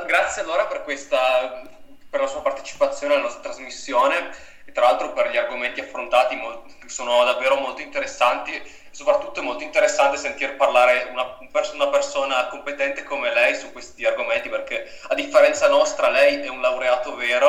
[0.06, 1.80] Grazie allora per questa
[2.12, 4.32] per la sua partecipazione alla nostra trasmissione
[4.66, 6.38] e tra l'altro per gli argomenti affrontati
[6.84, 11.38] sono davvero molto interessanti e soprattutto è molto interessante sentire parlare una,
[11.72, 16.60] una persona competente come lei su questi argomenti perché a differenza nostra lei è un
[16.60, 17.48] laureato vero.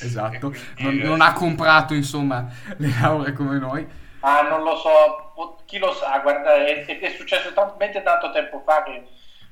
[0.00, 2.46] Esatto, quindi, non, non ha comprato insomma
[2.78, 4.00] le lauree come noi.
[4.24, 5.32] Ah, non lo so,
[5.66, 9.06] chi lo sa, guarda, è, è successo talmente tanto tempo fa che,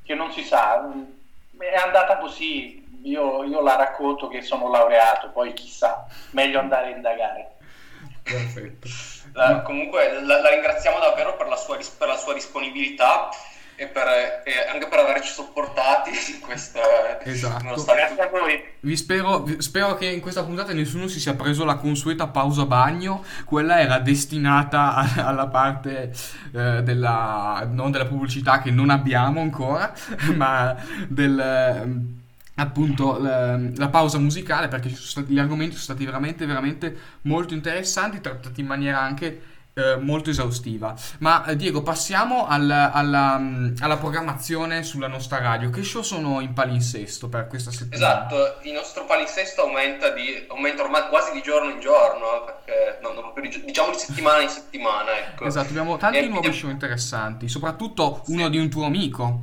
[0.05, 0.89] che non si sa.
[1.59, 6.91] È andata così, io, io la racconto che sono laureato, poi chissà, meglio andare a
[6.91, 7.51] indagare.
[8.23, 8.89] Perfetto.
[9.33, 13.29] La- comunque la, la ringraziamo davvero per la sua, per la sua disponibilità
[13.81, 14.07] e, per,
[14.45, 16.81] e anche per averci sopportati in questa
[17.23, 17.65] Esatto.
[17.65, 18.63] nonostante Grazie a voi.
[18.81, 22.67] Vi spero, vi- spero che in questa puntata nessuno si sia preso la consueta pausa
[22.67, 26.13] bagno, quella era destinata a- alla parte
[26.53, 29.95] eh, della, non della pubblicità che non abbiamo ancora,
[30.37, 30.77] ma
[31.09, 32.19] del, ehm,
[32.57, 36.97] appunto la, la pausa musicale perché ci sono stati, gli argomenti sono stati veramente, veramente
[37.23, 39.41] molto interessanti, trattati in maniera anche
[39.75, 40.95] eh, molto esaustiva.
[41.19, 45.71] Ma eh, Diego, passiamo al- alla, mm, alla programmazione sulla nostra radio.
[45.71, 48.27] Che show sono in palinsesto per questa settimana?
[48.27, 53.33] Esatto, il nostro palinsesto aumenta, di, aumenta ormai quasi di giorno in giorno, perché no,
[53.49, 55.45] gio- diciamo di settimana in settimana, ecco.
[55.45, 58.33] Esatto, abbiamo tanti E- nuovi show interessanti, soprattutto Sì.
[58.33, 59.43] uno di un tuo amico.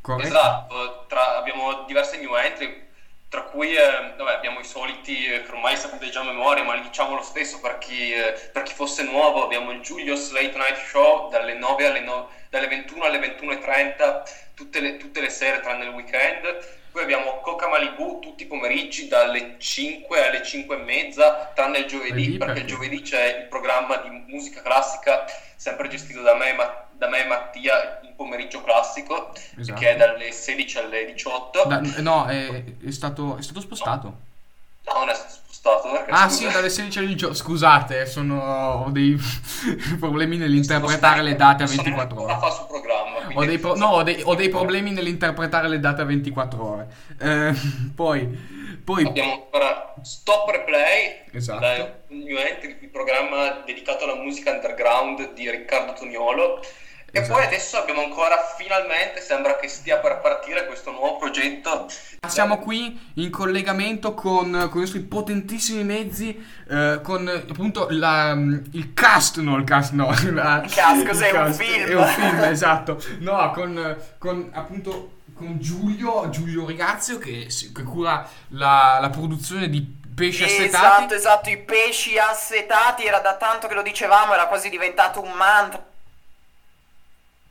[0.00, 0.28] Corretto?
[0.28, 2.88] Esatto, tra- abbiamo diverse new entry,
[3.30, 6.74] tra cui eh, vabbè, abbiamo i soliti eh, che ormai sapete già a memoria, ma
[6.74, 9.44] li diciamo lo stesso per chi, eh, per chi fosse nuovo.
[9.44, 14.22] Abbiamo il Giulio's Late Night Show dalle 9 alle no- dalle 21 alle 21.30
[14.54, 16.78] tutte le, tutte le sere tranne il weekend.
[16.90, 21.86] Poi abbiamo Coca Malibu tutti i pomeriggi dalle 5 alle 5 e mezza, tranne il
[21.86, 22.60] giovedì, perché perché?
[22.60, 25.24] il giovedì c'è il programma di musica classica,
[25.54, 29.78] sempre gestito da me, e Ma- da me e Mattia, il pomeriggio classico, Esatto.
[29.78, 31.64] che è dalle 16 alle 18.
[31.64, 34.06] Da- no, è, è stato, è stato spostato.
[34.86, 35.49] No, non è stato spostato.
[35.62, 36.48] Perché Ah scusa.
[36.48, 37.34] sì, dalle 16 alle 18.
[37.34, 38.40] Scusate, sono,
[38.84, 39.16] ho dei
[40.00, 42.46] problemi nell'interpretare le date a Sono 24 ancora ore.
[42.46, 43.18] fa sul programma.
[43.34, 46.88] Ho dei, pro- no, ho dei, ho dei problemi nell'interpretare le date a 24 ore.
[47.20, 47.54] Eh,
[47.94, 48.26] poi,
[48.82, 51.60] poi Abbiamo ancora Stop Replay, Esatto.
[51.60, 56.60] la il programma dedicato alla musica underground di Riccardo Toniolo.
[57.12, 57.34] E Esatto.
[57.34, 61.86] poi adesso abbiamo ancora finalmente, sembra che stia per partire questo nuovo progetto.
[62.26, 66.28] Siamo qui in collegamento con, con i nostri potentissimi mezzi,
[66.68, 70.06] eh, con appunto la- il cast, no il cast no.
[70.30, 71.86] la- Il cast, cos'è, il un cast, film?
[71.88, 73.02] È un film, esatto.
[73.18, 79.98] No, con, con appunto con Giulio, Giulio Rigazio che, che cura la, la produzione di
[80.14, 80.66] pesci assetati.
[80.66, 85.32] Esatto, esatto, i pesci assetati, era da tanto che lo dicevamo, era quasi diventato un
[85.32, 85.82] mantra.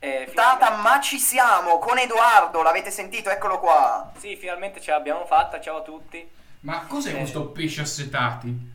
[0.02, 3.28] Eh, Tata, ma ci siamo con Edoardo, l'avete sentito?
[3.28, 4.10] Eccolo qua.
[4.18, 5.60] Sì, finalmente ce l'abbiamo fatta.
[5.60, 6.26] Ciao a tutti.
[6.60, 7.16] Ma cos'è Eh.
[7.18, 8.68] questo pesci assetati?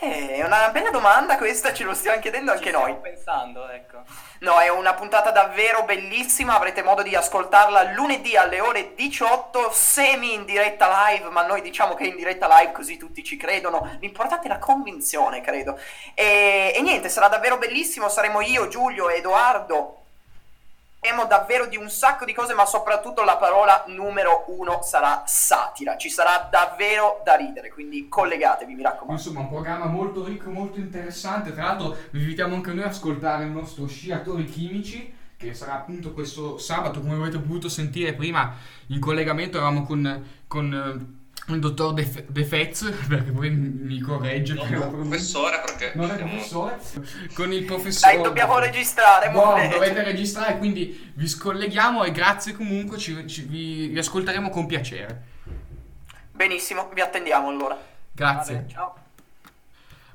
[0.00, 2.82] Eh, è una bella domanda questa, ce lo stiamo chiedendo anche Ci noi.
[2.82, 4.02] stiamo pensando, ecco.
[4.40, 10.34] No, è una puntata davvero bellissima, avrete modo di ascoltarla lunedì alle ore 18, semi
[10.34, 13.96] in diretta live, ma noi diciamo che è in diretta live così tutti ci credono.
[14.00, 15.78] L'importante è la convinzione, credo.
[16.14, 19.97] E, e niente, sarà davvero bellissimo, saremo io, Giulio e Edoardo.
[21.00, 25.96] Parleremo davvero di un sacco di cose, ma soprattutto la parola numero uno sarà satira.
[25.96, 29.12] Ci sarà davvero da ridere, quindi collegatevi, mi raccomando.
[29.12, 31.52] Insomma, un programma molto ricco, molto interessante.
[31.52, 36.12] Tra l'altro, vi invitiamo anche noi ad ascoltare il nostro Sciatori Chimici, che sarà appunto
[36.12, 38.54] questo sabato, come avete potuto sentire prima
[38.88, 39.56] in collegamento.
[39.56, 41.17] Eravamo con, con eh,
[41.54, 44.54] il dottor De, Fe- De Fez, perché poi mi corregge.
[44.54, 44.88] Non pronuncia.
[44.96, 46.78] professore perché Non è professore,
[47.34, 48.14] con il professore.
[48.14, 49.74] Dai, dobbiamo registrare, No, Monete.
[49.74, 55.22] dovete registrare, quindi vi scolleghiamo e grazie comunque, ci, ci- vi, vi ascolteremo con piacere.
[56.32, 57.76] Benissimo, vi attendiamo allora.
[58.12, 58.54] Grazie.
[58.54, 58.94] Vabbè, ciao.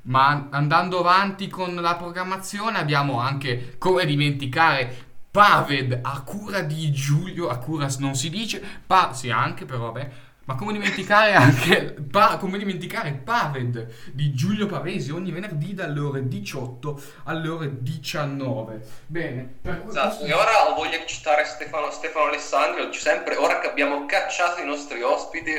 [0.06, 7.48] Ma andando avanti con la programmazione abbiamo anche come dimenticare Paved a cura di Giulio,
[7.48, 10.10] a cura non si dice, pa, sì anche però vabbè,
[10.46, 16.28] ma come dimenticare anche pa- come dimenticare Paved di Giulio Pavesi ogni venerdì dalle ore
[16.28, 18.80] 18 alle ore 19.
[19.06, 23.36] Bene, per Esatto, questo- e ora ho voglia di citare Stefano, Stefano Alessandri, oggi sempre,
[23.36, 25.52] ora che abbiamo cacciato i nostri ospiti,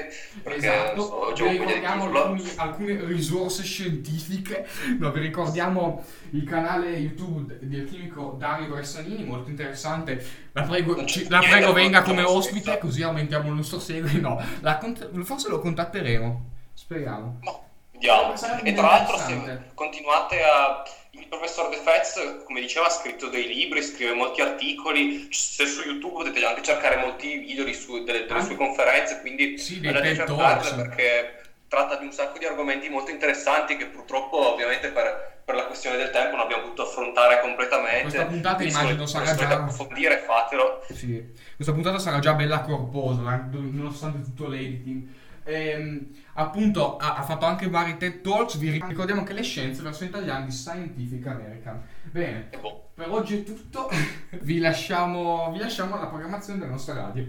[0.43, 4.67] perché Esatto, so, vi ricordiamo alcuni- alcune risorse scientifiche,
[4.99, 10.23] no, vi ricordiamo il canale YouTube del chimico Dario Bressanini, molto interessante,
[10.53, 12.77] la prego, ci- la prego venga come ospite sì.
[12.79, 17.39] così aumentiamo il nostro seguito, no, la cont- forse lo contatteremo, speriamo.
[17.41, 17.51] Ma
[17.91, 18.33] vediamo.
[18.63, 20.83] E tra l'altro se continuate a...
[21.17, 25.81] Il professor De Fez, come diceva, ha scritto dei libri, scrive molti articoli, se su
[25.87, 30.09] YouTube potete anche cercare molti video di su- delle, delle sue conferenze, quindi Sì, andate
[30.09, 31.41] a cercarle perché
[31.75, 35.97] tratta di un sacco di argomenti molto interessanti che purtroppo ovviamente per, per la questione
[35.97, 38.01] del tempo non abbiamo potuto affrontare completamente.
[38.03, 40.85] Questa puntata Quindi immagino sarà già- approfondire, fatelo.
[40.89, 45.07] Sì, questa puntata sarà già bella corposa, eh, nonostante tutto l'editing.
[45.47, 48.55] Ehm, appunto, ha, ha fatto anche vari TED Talks.
[48.57, 51.83] Vi ricordiamo che le scienze, versione italiana di Scientific American.
[52.03, 52.89] Bene, boh.
[52.93, 53.89] per oggi è tutto.
[54.41, 57.25] vi, lasciamo, vi lasciamo alla programmazione della nostra radio.